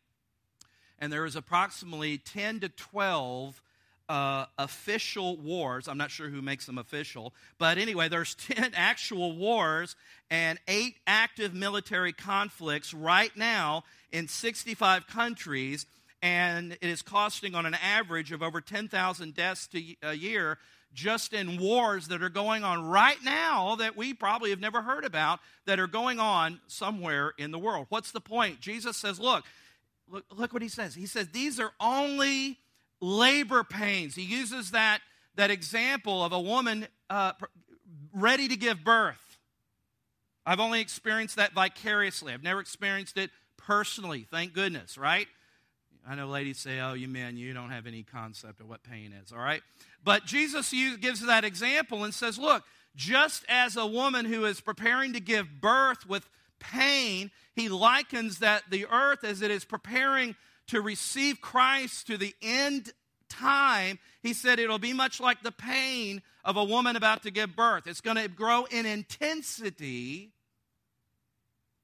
[0.97, 3.61] and there is approximately 10 to 12
[4.09, 5.87] uh, official wars.
[5.87, 9.95] I'm not sure who makes them official, but anyway, there's 10 actual wars
[10.29, 15.85] and eight active military conflicts right now in 65 countries,
[16.21, 20.57] and it is costing on an average of over 10,000 deaths to, a year
[20.91, 25.05] just in wars that are going on right now that we probably have never heard
[25.05, 27.85] about that are going on somewhere in the world.
[27.89, 28.59] What's the point?
[28.59, 29.43] Jesus says, look,
[30.09, 30.95] look, look what he says.
[30.95, 32.57] He says, these are only
[33.01, 34.15] labor pains.
[34.15, 34.99] He uses that,
[35.35, 37.33] that example of a woman uh,
[38.13, 39.37] ready to give birth.
[40.45, 42.33] I've only experienced that vicariously.
[42.33, 45.27] I've never experienced it personally, thank goodness, right?
[46.07, 49.13] I know ladies say, oh, you men, you don't have any concept of what pain
[49.13, 49.61] is, all right?
[50.03, 52.63] But Jesus gives that example and says, look,
[52.95, 56.27] just as a woman who is preparing to give birth with
[56.59, 60.35] pain, he likens that the earth as it is preparing
[60.69, 62.91] to receive Christ to the end
[63.27, 67.55] time, he said it'll be much like the pain of a woman about to give
[67.55, 67.87] birth.
[67.87, 70.31] It's going to grow in intensity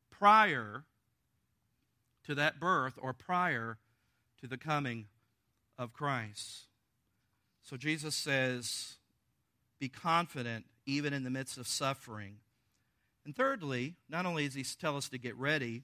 [0.10, 0.84] prior
[2.26, 3.78] to that birth or prior
[4.42, 5.06] to the coming
[5.78, 6.66] of Christ.
[7.64, 8.96] So Jesus says,
[9.80, 12.38] Be confident even in the midst of suffering.
[13.26, 15.84] And thirdly, not only does he tell us to get ready,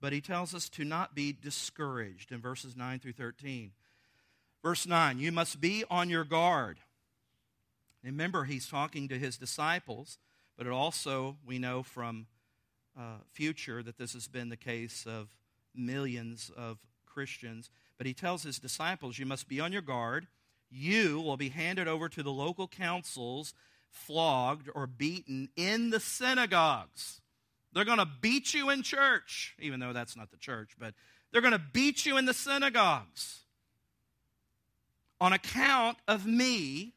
[0.00, 3.72] but he tells us to not be discouraged in verses 9 through 13.
[4.62, 6.78] Verse 9, you must be on your guard.
[8.02, 10.18] Remember, he's talking to his disciples,
[10.56, 12.26] but it also, we know from
[12.98, 15.28] uh, future that this has been the case of
[15.74, 17.70] millions of Christians.
[17.96, 20.26] But he tells his disciples, You must be on your guard.
[20.70, 23.54] You will be handed over to the local councils,
[23.88, 27.20] flogged or beaten in the synagogues.
[27.72, 30.94] They're going to beat you in church, even though that's not the church, but
[31.32, 33.40] they're going to beat you in the synagogues.
[35.20, 36.94] On account of me,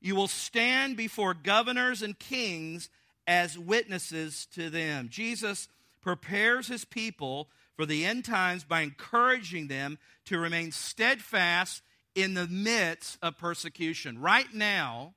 [0.00, 2.88] you will stand before governors and kings
[3.26, 5.08] as witnesses to them.
[5.10, 5.68] Jesus
[6.00, 11.82] prepares his people for the end times by encouraging them to remain steadfast
[12.14, 14.20] in the midst of persecution.
[14.20, 15.14] Right now,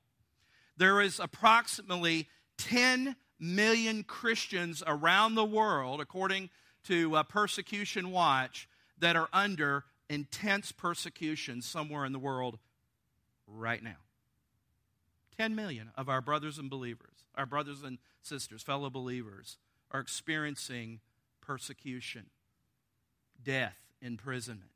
[0.76, 6.50] there is approximately 10 million Christians around the world, according
[6.84, 12.58] to uh, Persecution Watch, that are under intense persecution somewhere in the world
[13.46, 13.96] right now.
[15.38, 19.56] 10 million of our brothers and believers, our brothers and sisters, fellow believers,
[19.90, 21.00] are experiencing
[21.40, 22.26] persecution,
[23.42, 24.70] death, imprisonment.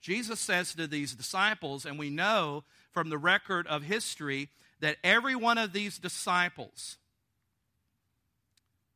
[0.00, 4.48] Jesus says to these disciples, and we know from the record of history
[4.80, 6.96] that every one of these disciples,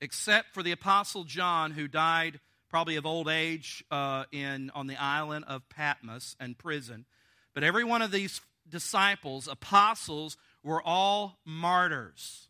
[0.01, 4.97] except for the Apostle John, who died probably of old age uh, in, on the
[4.97, 7.05] island of Patmos and prison.
[7.53, 12.49] But every one of these disciples, apostles, were all martyrs.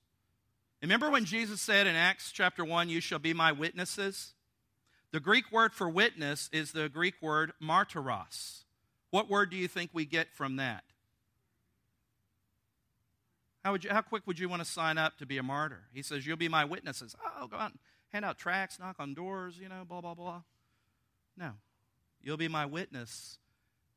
[0.82, 4.34] Remember when Jesus said in Acts chapter 1, You shall be my witnesses?
[5.12, 8.64] The Greek word for witness is the Greek word martyros.
[9.10, 10.84] What word do you think we get from that?
[13.70, 15.82] How, would you, how quick would you want to sign up to be a martyr?
[15.94, 17.14] He says, You'll be my witnesses.
[17.24, 17.78] Oh, go out and
[18.12, 20.42] hand out tracts, knock on doors, you know, blah, blah, blah.
[21.36, 21.52] No.
[22.20, 23.38] You'll be my witness,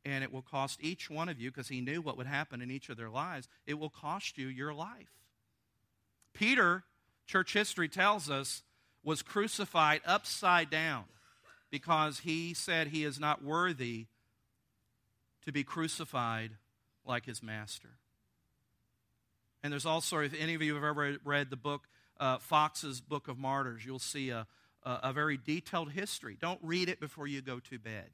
[0.05, 2.69] and it will cost each one of you, because he knew what would happen in
[2.69, 5.09] each of their lives, it will cost you your life.
[6.33, 6.83] Peter,
[7.25, 8.61] church history tells us,
[9.03, 11.05] was crucified upside down
[11.71, 14.05] because he said he is not worthy
[15.43, 16.51] to be crucified
[17.03, 17.89] like his master.
[19.63, 21.87] And there's also, if any of you have ever read the book,
[22.19, 24.45] uh, Foxe's Book of Martyrs, you'll see a,
[24.83, 26.37] a, a very detailed history.
[26.39, 28.09] Don't read it before you go to bed.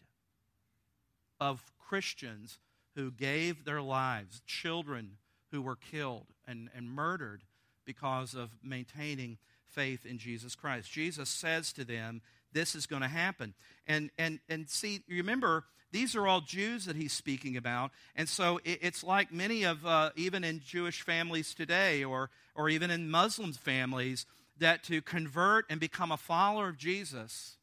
[1.42, 2.60] Of Christians
[2.96, 5.18] who gave their lives, children
[5.52, 7.44] who were killed and, and murdered
[7.86, 10.92] because of maintaining faith in Jesus Christ.
[10.92, 12.22] Jesus says to them,
[12.54, 13.56] This is going to happen.
[13.88, 17.92] And, and, and see, remember, these are all Jews that he's speaking about.
[18.16, 22.92] And so it's like many of, uh, even in Jewish families today, or, or even
[22.92, 24.26] in Muslim families,
[24.60, 27.58] that to convert and become a follower of Jesus,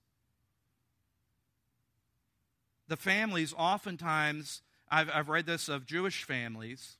[2.88, 6.96] the families oftentimes, I've, I've read this of Jewish families,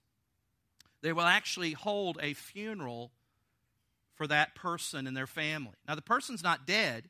[1.02, 3.12] they will actually hold a funeral
[4.14, 5.74] for that person and their family.
[5.86, 7.08] Now, the person's not dead,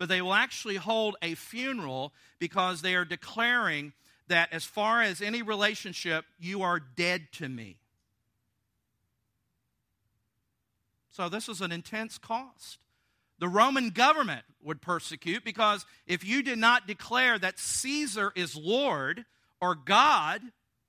[0.00, 3.92] but they will actually hold a funeral because they are declaring
[4.28, 7.76] that as far as any relationship, you are dead to me.
[11.10, 12.78] So, this is an intense cost.
[13.40, 19.26] The Roman government would persecute because if you did not declare that Caesar is Lord
[19.60, 20.40] or God,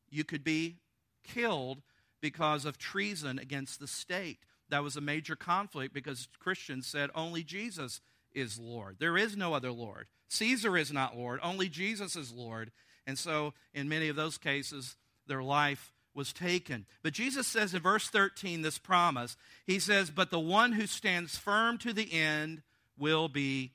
[0.10, 0.78] you could be
[1.26, 1.82] killed
[2.22, 4.40] because of treason against the state.
[4.70, 8.00] That was a major conflict because Christians said only Jesus
[8.34, 8.98] is Lord.
[9.00, 10.08] There is no other Lord.
[10.30, 12.72] Caesar is not Lord, only Jesus is Lord.
[13.08, 14.96] And so, in many of those cases,
[15.28, 16.86] their life was taken.
[17.04, 21.38] But Jesus says in verse 13 this promise He says, But the one who stands
[21.38, 22.62] firm to the end
[22.98, 23.72] will be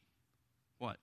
[0.78, 0.98] what?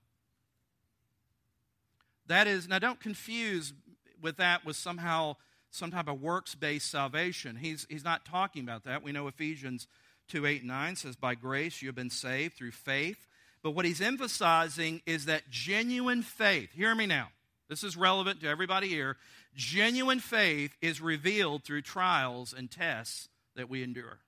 [2.28, 3.74] That is, now don't confuse
[4.22, 5.36] with that with somehow
[5.70, 7.58] some type of works based salvation.
[7.58, 9.04] He's, he's not talking about that.
[9.04, 9.88] We know Ephesians
[10.30, 13.28] 2 8 and 9 says, By grace you have been saved through faith.
[13.64, 17.30] But what he's emphasizing is that genuine faith, hear me now,
[17.70, 19.18] this is relevant to everybody here.
[19.56, 24.20] Genuine faith is revealed through trials and tests that we endure.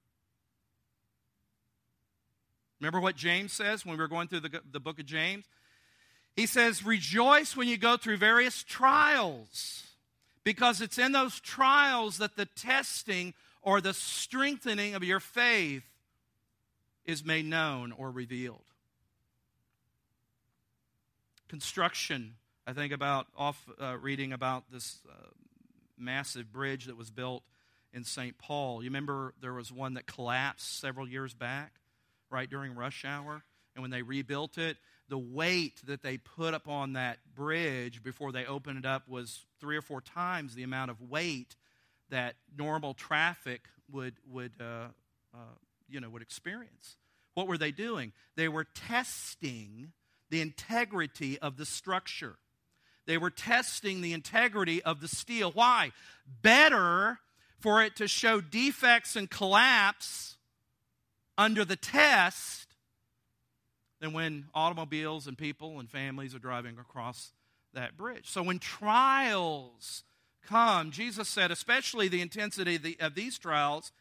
[2.80, 5.46] Remember what James says when we were going through the, the book of James?
[6.36, 9.84] He says, Rejoice when you go through various trials
[10.44, 15.84] because it's in those trials that the testing or the strengthening of your faith
[17.06, 18.62] is made known or revealed.
[21.48, 22.36] Construction
[22.68, 25.28] I think about off uh, reading about this uh,
[26.00, 27.44] massive bridge that was built
[27.94, 28.38] in St.
[28.40, 28.82] Paul.
[28.82, 31.74] You remember there was one that collapsed several years back,
[32.32, 33.44] right during rush hour?
[33.76, 34.78] And when they rebuilt it,
[35.10, 39.46] the weight that they put up on that bridge before they opened it up was
[39.60, 41.56] three or four times the amount of weight
[42.10, 44.88] that normal traffic would, would, uh,
[45.36, 45.38] uh,
[45.88, 46.98] you know, would experience.
[47.36, 48.12] What were they doing?
[48.36, 49.92] They were testing
[50.30, 52.36] the integrity of the structure.
[53.06, 55.52] They were testing the integrity of the steel.
[55.52, 55.92] Why?
[56.42, 57.20] Better
[57.60, 60.38] for it to show defects and collapse
[61.38, 62.76] under the test
[64.00, 67.32] than when automobiles and people and families are driving across
[67.74, 68.30] that bridge.
[68.30, 70.04] So when trials
[70.46, 73.92] come, Jesus said, especially the intensity of, the, of these trials,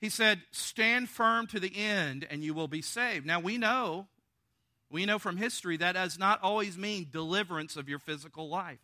[0.00, 3.26] he said, stand firm to the end and you will be saved.
[3.26, 4.06] Now we know,
[4.90, 8.80] we know from history that does not always mean deliverance of your physical life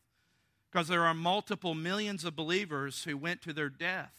[0.70, 4.12] because there are multiple millions of believers who went to their death.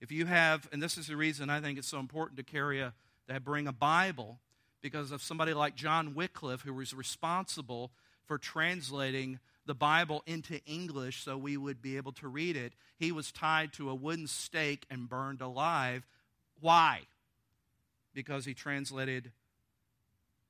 [0.00, 2.80] If you have, and this is the reason I think it's so important to carry
[2.80, 2.92] a,
[3.28, 4.38] to bring a Bible,
[4.84, 7.90] because of somebody like John Wycliffe, who was responsible
[8.26, 12.74] for translating the Bible into English so we would be able to read it.
[12.98, 16.06] He was tied to a wooden stake and burned alive.
[16.60, 17.00] Why?
[18.12, 19.32] Because he translated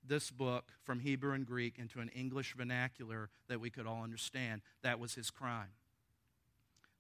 [0.07, 4.63] this book from Hebrew and Greek into an English vernacular that we could all understand.
[4.83, 5.73] That was his crime.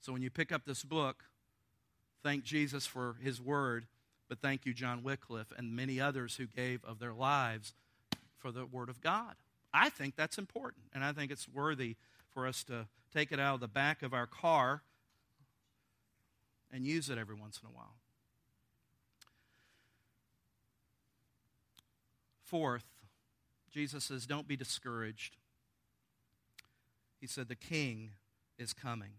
[0.00, 1.24] So when you pick up this book,
[2.22, 3.86] thank Jesus for his word,
[4.28, 7.74] but thank you, John Wycliffe, and many others who gave of their lives
[8.38, 9.34] for the word of God.
[9.72, 11.96] I think that's important, and I think it's worthy
[12.32, 14.82] for us to take it out of the back of our car
[16.72, 17.94] and use it every once in a while.
[22.42, 22.84] Fourth,
[23.74, 25.36] Jesus says, Don't be discouraged.
[27.20, 28.12] He said, The king
[28.56, 29.14] is coming.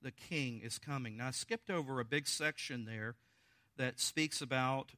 [0.00, 1.16] The king is coming.
[1.16, 3.16] Now, I skipped over a big section there
[3.76, 4.92] that speaks about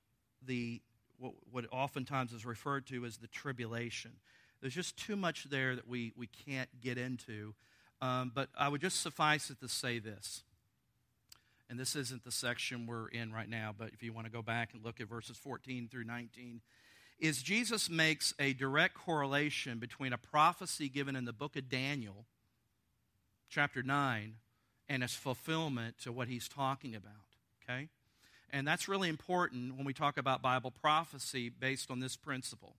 [0.47, 0.83] the
[1.19, 4.13] what, what oftentimes is referred to as the tribulation.
[4.61, 7.55] There's just too much there that we, we can't get into.
[8.03, 10.43] Um, but I would just suffice it to say this.
[11.71, 14.43] And this isn't the section we're in right now, but if you want to go
[14.43, 16.61] back and look at verses 14 through 19,
[17.19, 22.27] is Jesus makes a direct correlation between a prophecy given in the book of Daniel,
[23.49, 24.35] chapter 9,
[24.89, 27.13] and its fulfillment to what he's talking about.
[27.63, 27.89] Okay?
[28.51, 32.77] And that's really important when we talk about Bible prophecy based on this principle.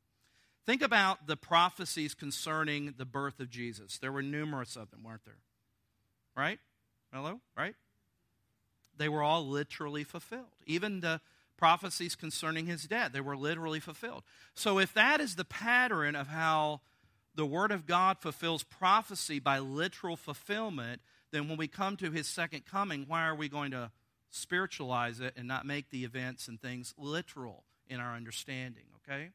[0.66, 3.98] Think about the prophecies concerning the birth of Jesus.
[4.00, 5.38] There were numerous of them, weren't there?
[6.36, 6.60] Right?
[7.14, 7.40] Hello?
[7.58, 7.76] Right?
[8.98, 10.56] They were all literally fulfilled.
[10.66, 11.22] Even the
[11.58, 13.12] prophecies concerning his death.
[13.12, 14.24] They were literally fulfilled.
[14.54, 16.82] So, if that is the pattern of how
[17.36, 22.28] the Word of God fulfills prophecy by literal fulfillment, then when we come to his
[22.28, 23.92] second coming, why are we going to
[24.30, 28.86] spiritualize it and not make the events and things literal in our understanding?
[29.04, 29.30] Okay?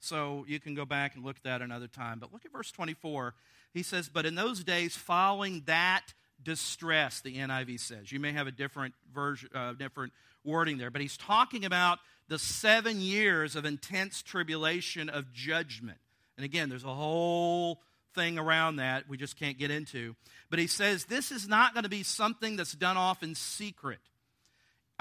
[0.00, 2.18] So, you can go back and look at that another time.
[2.18, 3.34] But look at verse 24.
[3.72, 8.12] He says, But in those days following that distress, the NIV says.
[8.12, 10.12] You may have a different version, uh, different
[10.44, 15.98] wording there, but he's talking about the seven years of intense tribulation of judgment.
[16.36, 17.80] And again, there's a whole
[18.14, 20.14] thing around that we just can't get into.
[20.50, 23.98] But he says this is not going to be something that's done off in secret.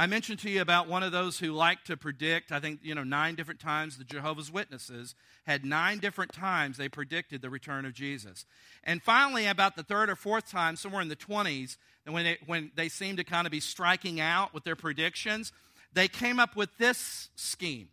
[0.02, 2.96] I mentioned to you about one of those who like to predict, I think, you
[2.96, 5.14] know, nine different times the Jehovah's Witnesses
[5.46, 8.48] had nine different times they predicted the return of Jesus.
[8.84, 12.72] And finally, about the third or fourth time, somewhere in the 20s, and when, when
[12.74, 15.52] they seemed to kind of be striking out with their predictions,
[15.94, 17.90] they came up with this scheme.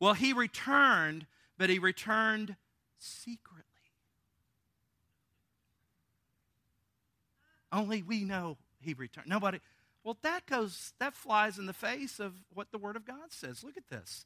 [0.00, 1.26] Well, he returned,
[1.58, 2.56] but he returned
[2.98, 3.64] secretly.
[7.70, 9.28] Only we know he returned.
[9.28, 9.60] Nobody.
[10.02, 13.62] Well, that goes, that flies in the face of what the Word of God says.
[13.62, 14.24] Look at this.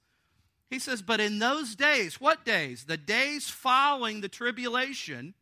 [0.71, 2.85] He says, But in those days, what days?
[2.85, 5.35] The days following the tribulation,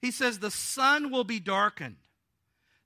[0.00, 1.96] he says, the sun will be darkened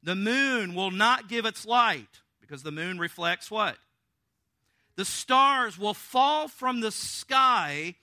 [0.03, 3.77] the moon will not give its light because the moon reflects what?
[4.97, 7.95] The stars will fall from the sky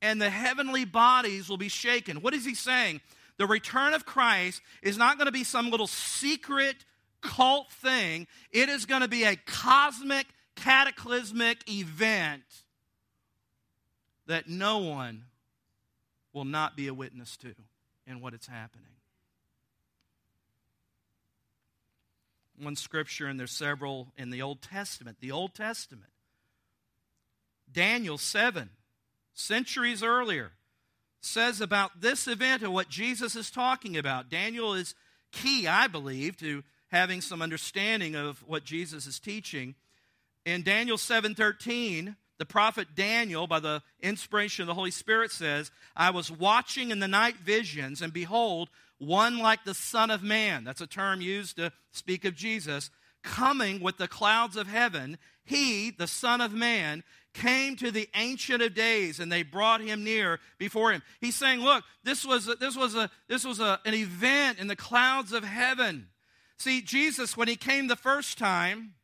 [0.00, 2.22] and the heavenly bodies will be shaken.
[2.22, 3.00] What is he saying?
[3.38, 6.76] The return of Christ is not going to be some little secret
[7.22, 12.42] cult thing, it is going to be a cosmic, cataclysmic event
[14.26, 15.24] that no one
[16.32, 17.54] will not be a witness to
[18.06, 18.92] in what it's happening.
[22.62, 25.18] one scripture, and there's several in the Old Testament.
[25.20, 26.10] The Old Testament.
[27.70, 28.70] Daniel 7,
[29.34, 30.52] centuries earlier,
[31.20, 34.28] says about this event and what Jesus is talking about.
[34.28, 34.94] Daniel is
[35.32, 36.62] key, I believe, to
[36.92, 39.74] having some understanding of what Jesus is teaching.
[40.44, 46.10] In Daniel 7:13, the prophet Daniel, by the inspiration of the Holy Spirit, says, I
[46.10, 48.68] was watching in the night visions, and behold,
[48.98, 52.90] one like the Son of Man, that's a term used to speak of Jesus,
[53.22, 55.18] coming with the clouds of heaven.
[55.44, 60.04] He, the Son of Man, came to the Ancient of Days, and they brought him
[60.04, 61.02] near before him.
[61.20, 64.66] He's saying, Look, this was, a, this was, a, this was a, an event in
[64.66, 66.08] the clouds of heaven.
[66.62, 68.94] See, Jesus, when he came the first time,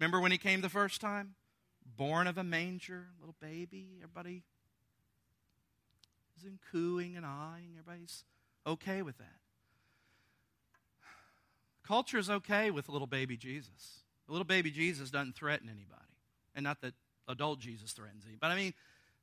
[0.00, 1.34] remember when he came the first time?
[1.84, 4.44] Born of a manger, little baby, everybody
[6.46, 7.76] and cooing and eyeing.
[7.78, 8.24] Everybody's
[8.66, 9.40] okay with that.
[11.86, 14.00] Culture is okay with little baby Jesus.
[14.26, 16.00] Little baby Jesus doesn't threaten anybody.
[16.54, 16.94] And not that
[17.28, 18.38] adult Jesus threatens anybody.
[18.40, 18.74] But I mean,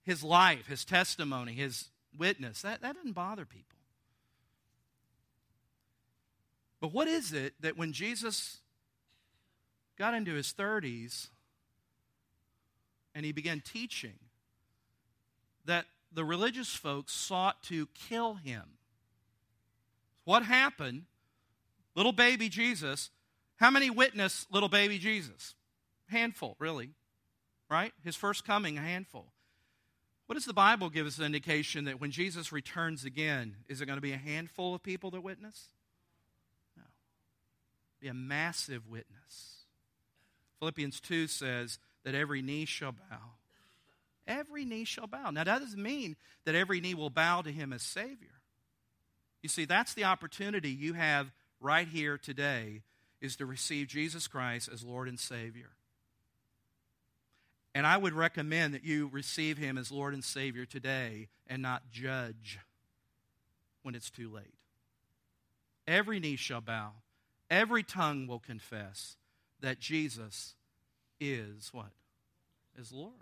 [0.03, 3.80] his life, his testimony, his witness, that, that doesn't bother people.
[6.81, 8.57] But what is it that when Jesus
[9.97, 11.27] got into his 30s
[13.13, 14.15] and he began teaching,
[15.65, 18.63] that the religious folks sought to kill him.
[20.23, 21.03] What happened?
[21.95, 23.11] Little baby Jesus.
[23.57, 25.55] How many witness little baby Jesus?
[26.07, 26.91] Handful, really.
[27.69, 27.93] Right?
[28.03, 29.31] His first coming, a handful.
[30.25, 33.85] What does the Bible give us an indication that when Jesus returns again, is it
[33.85, 35.67] going to be a handful of people that witness?
[38.01, 39.65] Be a massive witness.
[40.59, 43.31] Philippians 2 says that every knee shall bow
[44.27, 45.31] Every knee shall bow.
[45.31, 48.41] Now, that doesn't mean that every knee will bow to him as Savior.
[49.41, 52.83] You see, that's the opportunity you have right here today
[53.19, 55.71] is to receive Jesus Christ as Lord and Savior.
[57.73, 61.91] And I would recommend that you receive him as Lord and Savior today and not
[61.91, 62.59] judge
[63.81, 64.53] when it's too late.
[65.87, 66.91] Every knee shall bow,
[67.51, 69.17] every tongue will confess
[69.59, 70.55] that Jesus
[71.19, 71.91] is what?
[72.79, 73.13] Is Lord.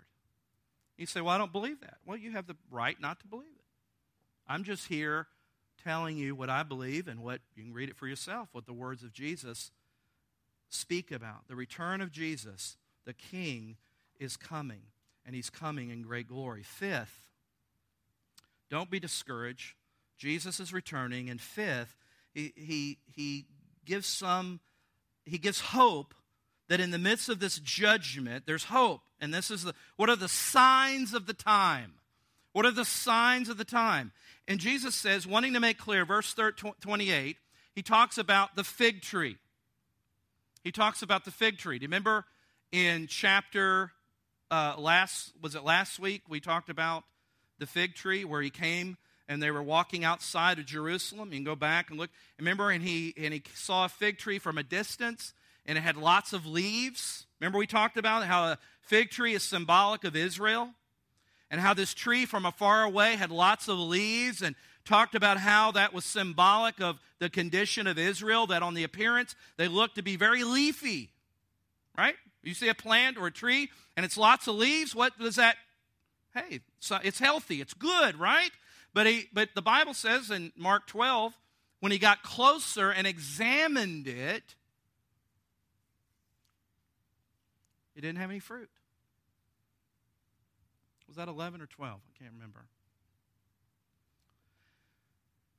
[0.96, 1.96] You say, Well, I don't believe that.
[2.06, 3.64] Well, you have the right not to believe it.
[4.46, 5.26] I'm just here
[5.82, 8.72] telling you what I believe and what you can read it for yourself, what the
[8.72, 9.70] words of Jesus
[10.68, 11.48] speak about.
[11.48, 13.76] The return of Jesus, the King,
[14.18, 14.82] is coming,
[15.26, 16.62] and he's coming in great glory.
[16.62, 17.28] Fifth,
[18.70, 19.74] don't be discouraged.
[20.16, 21.30] Jesus is returning.
[21.30, 21.96] And fifth,
[22.34, 23.46] he, he, he
[23.84, 24.60] gives some,
[25.24, 26.14] he gives hope
[26.68, 29.00] that in the midst of this judgment, there's hope.
[29.20, 31.94] And this is the, what are the signs of the time?
[32.52, 34.12] What are the signs of the time?
[34.48, 37.36] And Jesus says, wanting to make clear, verse 28,
[37.74, 39.36] he talks about the fig tree.
[40.64, 41.78] He talks about the fig tree.
[41.78, 42.24] Do you remember
[42.72, 43.92] in chapter
[44.50, 46.22] uh, last, was it last week?
[46.28, 47.04] We talked about
[47.58, 48.96] the fig tree where he came
[49.30, 51.28] and they were walking outside of Jerusalem.
[51.30, 52.10] You can go back and look.
[52.36, 55.32] Remember, and he, and he saw a fig tree from a distance
[55.64, 57.26] and it had lots of leaves.
[57.38, 60.70] Remember, we talked about how a fig tree is symbolic of Israel
[61.48, 65.70] and how this tree from afar away had lots of leaves and talked about how
[65.70, 70.02] that was symbolic of the condition of Israel, that on the appearance they looked to
[70.02, 71.10] be very leafy.
[71.96, 72.16] Right?
[72.42, 75.54] You see a plant or a tree and it's lots of leaves, what does that?
[76.34, 76.62] Hey,
[77.04, 78.50] it's healthy, it's good, right?
[78.92, 81.36] But, he, but the Bible says in Mark 12,
[81.80, 84.54] when he got closer and examined it,
[88.00, 88.70] It didn't have any fruit.
[91.06, 92.00] Was that 11 or 12?
[92.00, 92.64] I can't remember.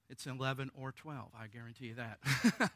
[0.09, 2.17] It's 11 or 12, I guarantee you that.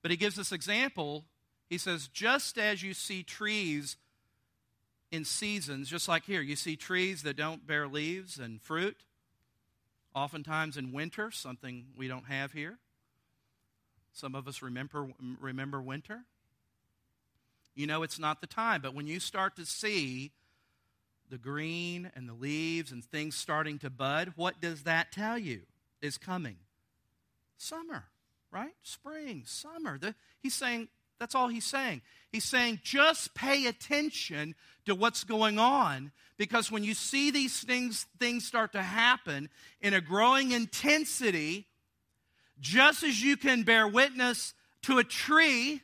[0.00, 1.26] but he gives this example.
[1.68, 3.98] He says, just as you see trees
[5.10, 8.96] in seasons, just like here, you see trees that don't bear leaves and fruit,
[10.14, 12.78] oftentimes in winter, something we don't have here.
[14.12, 15.08] Some of us remember,
[15.40, 16.24] remember winter
[17.76, 18.80] you know it's not the time.
[18.80, 20.32] But when you start to see
[21.30, 25.62] the green and the leaves and things starting to bud, what does that tell you
[26.00, 26.56] is coming?
[27.58, 28.06] Summer,
[28.50, 28.74] right?
[28.82, 29.98] Spring, summer.
[29.98, 30.88] The, he's saying,
[31.18, 32.02] that's all he's saying.
[32.30, 34.54] He's saying, just pay attention
[34.84, 39.48] to what's going on because when you see these things, things start to happen
[39.80, 41.66] in a growing intensity,
[42.60, 45.80] just as you can bear witness to a tree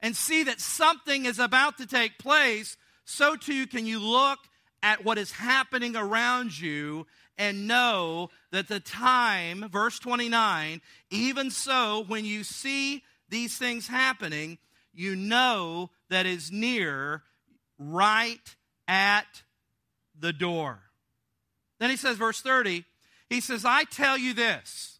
[0.00, 4.38] and see that something is about to take place, so too can you look
[4.82, 10.80] at what is happening around you and know that the time, verse 29,
[11.10, 14.58] even so, when you see these things happening,
[14.92, 17.22] you know that is near
[17.78, 18.56] right
[18.86, 19.42] at
[20.18, 20.80] the door.
[21.78, 22.84] Then he says, verse 30,
[23.28, 24.98] he says, I tell you this.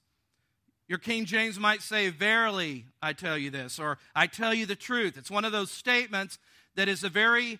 [0.88, 4.74] Your King James might say, Verily, I tell you this, or I tell you the
[4.74, 5.18] truth.
[5.18, 6.38] It's one of those statements
[6.76, 7.58] that is a very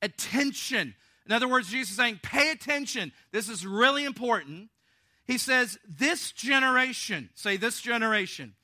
[0.00, 0.94] attention.
[1.26, 3.12] In other words, Jesus is saying, Pay attention.
[3.32, 4.68] This is really important.
[5.26, 8.54] He says, This generation, say this generation,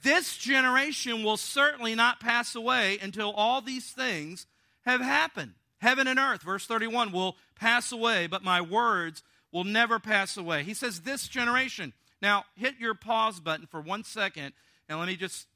[0.00, 4.46] this generation will certainly not pass away until all these things
[4.84, 5.54] have happened.
[5.78, 10.62] Heaven and earth, verse 31, will pass away, but my words will never pass away.
[10.62, 11.92] He says, This generation.
[12.20, 14.52] Now, hit your pause button for one second,
[14.88, 15.48] and let me just,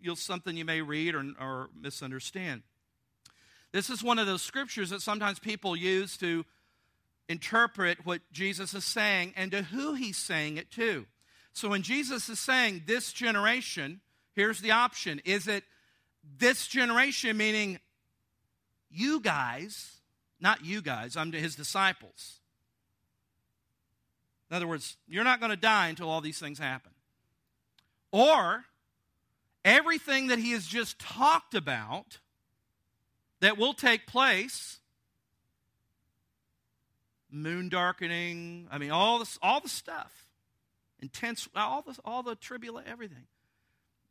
[0.00, 2.62] you'll something you may read or, or misunderstand.
[3.72, 6.44] This is one of those scriptures that sometimes people use to
[7.28, 11.06] interpret what Jesus is saying and to who he's saying it to.
[11.52, 14.00] So when Jesus is saying this generation,
[14.34, 15.20] here's the option.
[15.24, 15.64] Is it
[16.38, 17.78] this generation, meaning
[18.90, 20.00] you guys,
[20.40, 22.40] not you guys, I'm his disciples?
[24.50, 26.92] In other words, you're not going to die until all these things happen.
[28.10, 28.64] Or
[29.64, 32.18] everything that he has just talked about
[33.40, 34.78] that will take place
[37.30, 40.26] moon darkening i mean all this all the stuff
[41.00, 43.26] intense all the all the tribulation everything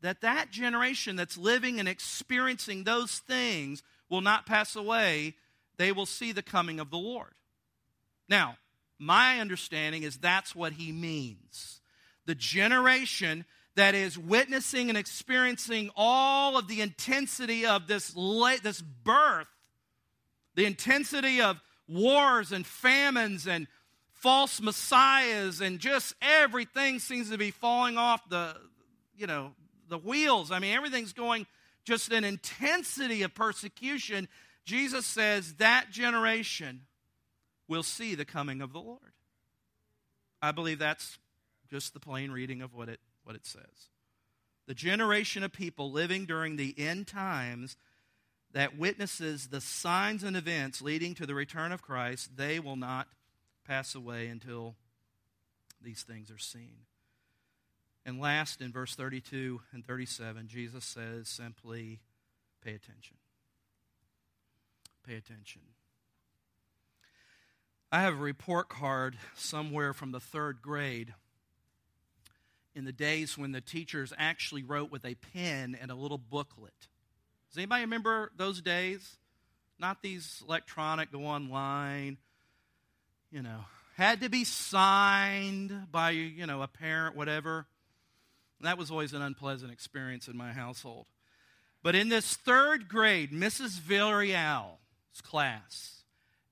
[0.01, 5.35] that that generation that's living and experiencing those things will not pass away
[5.77, 7.33] they will see the coming of the lord
[8.27, 8.57] now
[8.99, 11.79] my understanding is that's what he means.
[12.25, 18.13] The generation that is witnessing and experiencing all of the intensity of this,
[18.61, 19.47] this birth,
[20.55, 23.67] the intensity of wars and famines and
[24.20, 28.55] false messiahs and just everything seems to be falling off the
[29.15, 29.51] you know
[29.88, 31.45] the wheels i mean everything's going
[31.86, 34.28] just an intensity of persecution
[34.65, 36.82] jesus says that generation
[37.70, 39.13] will see the coming of the Lord.
[40.41, 41.20] I believe that's
[41.70, 43.89] just the plain reading of what it, what it says.
[44.67, 47.78] The generation of people living during the end times
[48.51, 53.07] that witnesses the signs and events leading to the return of Christ, they will not
[53.70, 54.76] pass away until
[55.80, 56.80] these things are seen.
[58.03, 61.99] And last, in verse 32 and 37, Jesus says simply,
[62.63, 63.17] pay attention.
[65.07, 65.61] Pay attention.
[67.91, 71.13] I have a report card somewhere from the third grade
[72.74, 76.88] in the days when the teachers actually wrote with a pen and a little booklet.
[77.49, 79.17] Does anybody remember those days?
[79.78, 82.17] Not these electronic, go online,
[83.32, 83.65] you know,
[83.95, 87.67] had to be signed by, you know, a parent, whatever.
[88.61, 91.07] That was always an unpleasant experience in my household.
[91.84, 93.80] But in this third grade, Mrs.
[93.80, 96.03] Villarreal's class,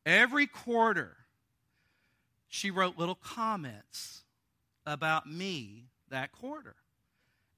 [0.05, 1.17] every quarter,
[2.47, 4.21] she wrote little comments
[4.85, 6.75] about me that quarter.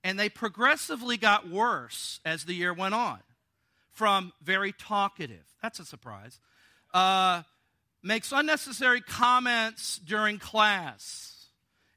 [0.03, 3.19] And they progressively got worse as the year went on.
[3.91, 6.39] From very talkative, that's a surprise,
[6.93, 7.43] uh,
[8.01, 11.47] makes unnecessary comments during class.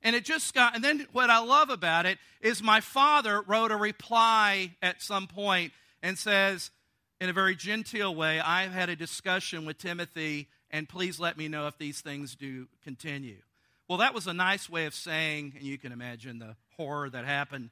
[0.03, 3.71] And it just got, and then what I love about it is my father wrote
[3.71, 5.73] a reply at some point
[6.03, 6.71] and says,
[7.21, 11.49] in a very genteel way, I've had a discussion with Timothy and please let me
[11.49, 13.39] know if these things do continue.
[13.89, 17.27] Well, that was a nice way of saying, and you can imagine the horror that
[17.27, 17.71] happened,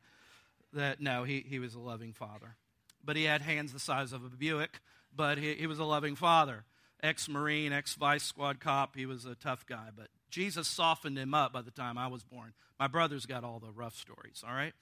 [0.74, 2.56] that no, he, he was a loving father.
[3.02, 4.80] But he had hands the size of a Buick,
[5.16, 6.64] but he, he was a loving father.
[7.02, 9.88] Ex Marine, ex Vice Squad cop, he was a tough guy.
[9.96, 12.52] But Jesus softened him up by the time I was born.
[12.78, 14.72] My brother's got all the rough stories, all right?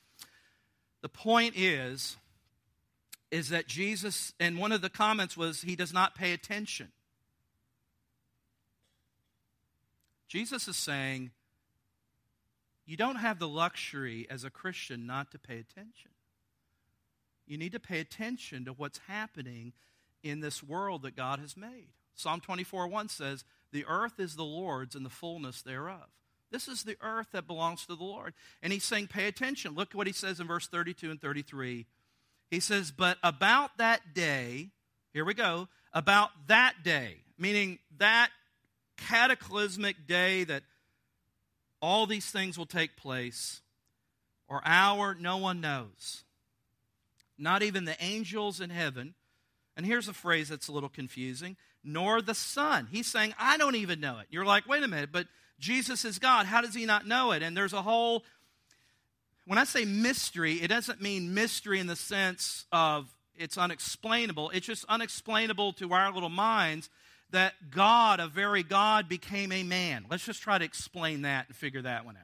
[1.00, 2.16] The point is,
[3.30, 6.88] is that Jesus, and one of the comments was, he does not pay attention.
[10.28, 11.30] Jesus is saying,
[12.86, 16.10] you don't have the luxury as a Christian not to pay attention.
[17.46, 19.72] You need to pay attention to what's happening
[20.22, 21.88] in this world that God has made.
[22.18, 26.08] Psalm 24 1 says, The earth is the Lord's and the fullness thereof.
[26.50, 28.34] This is the earth that belongs to the Lord.
[28.60, 29.74] And he's saying, Pay attention.
[29.74, 31.86] Look what he says in verse 32 and 33.
[32.50, 34.70] He says, But about that day,
[35.12, 38.30] here we go, about that day, meaning that
[38.96, 40.64] cataclysmic day that
[41.80, 43.60] all these things will take place,
[44.48, 46.24] or hour, no one knows.
[47.38, 49.14] Not even the angels in heaven.
[49.76, 52.88] And here's a phrase that's a little confusing nor the Son.
[52.90, 54.26] He's saying, I don't even know it.
[54.30, 55.26] You're like, wait a minute, but
[55.58, 56.46] Jesus is God.
[56.46, 57.42] How does he not know it?
[57.42, 58.24] And there's a whole,
[59.46, 64.50] when I say mystery, it doesn't mean mystery in the sense of it's unexplainable.
[64.50, 66.90] It's just unexplainable to our little minds
[67.30, 70.06] that God, a very God, became a man.
[70.10, 72.22] Let's just try to explain that and figure that one out.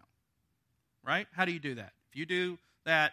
[1.04, 1.26] Right?
[1.32, 1.92] How do you do that?
[2.10, 3.12] If you do that,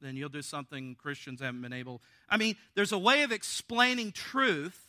[0.00, 2.00] then you'll do something Christians haven't been able.
[2.28, 4.87] I mean, there's a way of explaining truth,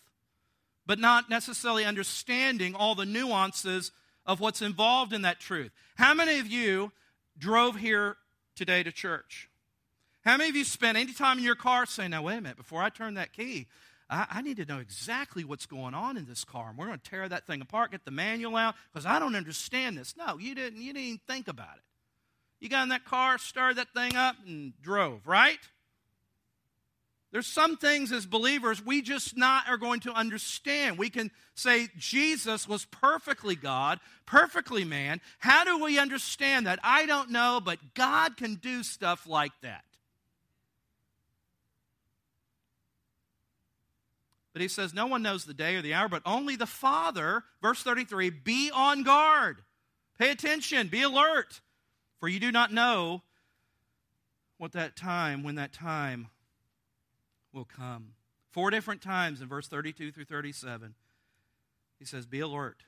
[0.90, 3.92] but not necessarily understanding all the nuances
[4.26, 5.72] of what's involved in that truth.
[5.98, 6.92] How many of you
[7.38, 8.18] drove here
[8.56, 9.52] today to church?
[10.26, 12.58] How many of you spent any time in your car saying, now, wait a minute,
[12.58, 13.68] before I turn that key,
[14.10, 16.70] I, I need to know exactly what's going on in this car.
[16.70, 19.36] And we're going to tear that thing apart, get the manual out, because I don't
[19.36, 20.16] understand this.
[20.18, 21.84] No, you didn't, you didn't even think about it.
[22.60, 25.60] You got in that car, started that thing up, and drove, right?
[27.32, 30.97] There's some things as believers we just not are going to understand.
[30.97, 35.21] We can say Jesus was perfectly God, perfectly man.
[35.38, 36.80] How do we understand that?
[36.84, 39.84] I don't know, but God can do stuff like that.
[44.51, 47.43] But he says, No one knows the day or the hour, but only the Father.
[47.61, 49.61] Verse 33 Be on guard,
[50.17, 51.61] pay attention, be alert,
[52.19, 53.21] for you do not know
[54.57, 56.30] what that time, when that time
[57.54, 58.14] will come.
[58.52, 60.95] Four different times in verse 32 through 37,
[62.00, 62.84] he says, Be alert,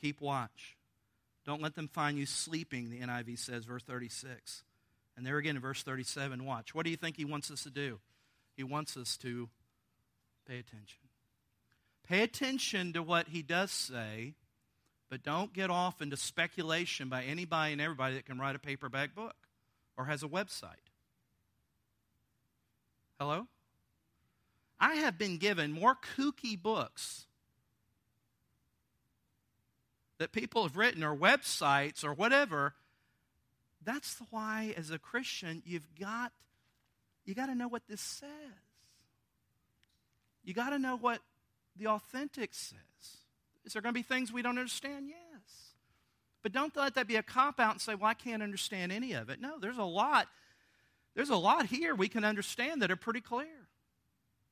[0.00, 0.76] keep watch.
[1.44, 4.62] Don't let them find you sleeping, the NIV says, verse 36.
[5.16, 6.74] And there again in verse 37, watch.
[6.74, 7.98] What do you think he wants us to do?
[8.56, 9.48] He wants us to
[10.46, 10.98] Pay attention.
[12.08, 14.34] Pay attention to what he does say,
[15.08, 19.14] but don't get off into speculation by anybody and everybody that can write a paperback
[19.14, 19.36] book
[19.96, 20.90] or has a website.
[23.20, 23.46] Hello?
[24.82, 27.26] I have been given more kooky books
[30.18, 32.74] that people have written or websites or whatever.
[33.84, 36.32] That's why, as a Christian, you've got
[37.24, 38.28] you got to know what this says.
[40.42, 41.20] You got to know what
[41.76, 42.78] the authentic says.
[43.64, 45.06] Is there going to be things we don't understand?
[45.08, 45.74] Yes.
[46.42, 49.12] But don't let that be a cop out and say, well, I can't understand any
[49.12, 49.40] of it.
[49.40, 50.26] No, there's a lot.
[51.14, 53.61] There's a lot here we can understand that are pretty clear.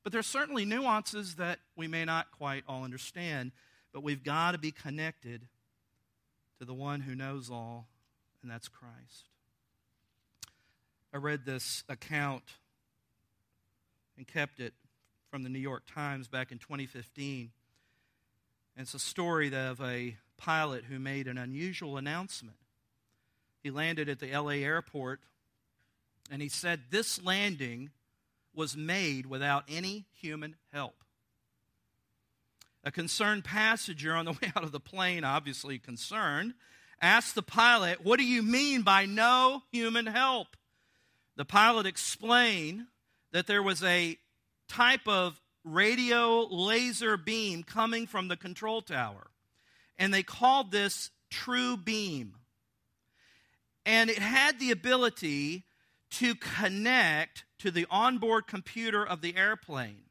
[0.02, 3.52] But there's certainly nuances that we may not quite all understand,
[3.92, 5.46] but we've got to be connected
[6.58, 7.88] to the one who knows all,
[8.42, 9.28] and that's Christ.
[11.12, 12.44] I read this account
[14.16, 14.74] and kept it
[15.30, 17.50] from the New York Times back in 2015.
[18.76, 22.56] And it's a story of a pilot who made an unusual announcement.
[23.62, 25.20] He landed at the LA airport
[26.30, 27.90] and he said, This landing
[28.54, 31.04] was made without any human help.
[32.82, 36.54] A concerned passenger on the way out of the plane, obviously concerned,
[37.00, 40.48] asked the pilot, What do you mean by no human help?
[41.36, 42.86] The pilot explained
[43.32, 44.18] that there was a
[44.68, 49.30] type of radio laser beam coming from the control tower.
[49.98, 52.34] And they called this true beam.
[53.86, 55.64] And it had the ability
[56.10, 60.02] to connect to the onboard computer of the airplane.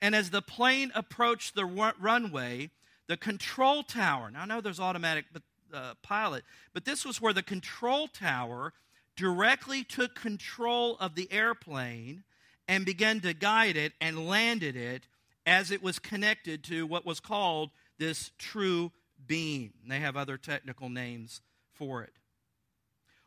[0.00, 2.70] And as the plane approached the runway,
[3.06, 5.24] the control tower, now I know there's automatic
[5.72, 8.72] uh, pilot, but this was where the control tower
[9.16, 12.22] directly took control of the airplane
[12.68, 15.08] and began to guide it and landed it
[15.46, 18.92] as it was connected to what was called this true
[19.26, 19.72] beam.
[19.88, 21.40] They have other technical names
[21.72, 22.12] for it.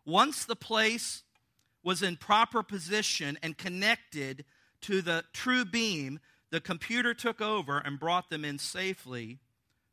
[0.05, 1.23] Once the place
[1.83, 4.45] was in proper position and connected
[4.81, 6.19] to the true beam,
[6.49, 9.39] the computer took over and brought them in safely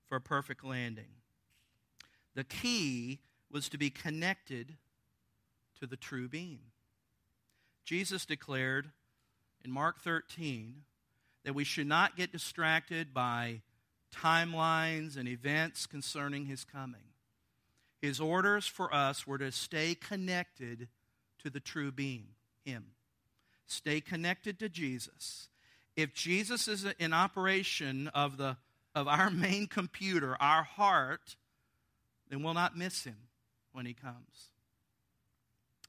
[0.07, 1.13] for a perfect landing.
[2.35, 3.21] The key
[3.51, 4.77] was to be connected
[5.81, 6.61] to the true beam.
[7.85, 8.91] Jesus declared,
[9.65, 10.83] in Mark 13
[11.45, 13.63] that we should not get distracted by
[14.15, 17.13] timelines and events concerning his coming.
[18.01, 20.89] His orders for us were to stay connected
[21.49, 22.27] to the true being,
[22.65, 22.85] him.
[23.67, 25.49] Stay connected to Jesus.
[25.97, 28.57] If Jesus is in operation of the
[28.95, 31.37] of our main computer, our heart,
[32.29, 33.17] then we'll not miss him
[33.73, 34.51] when he comes.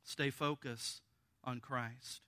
[0.03, 1.01] Stay focused
[1.43, 2.18] on Christ.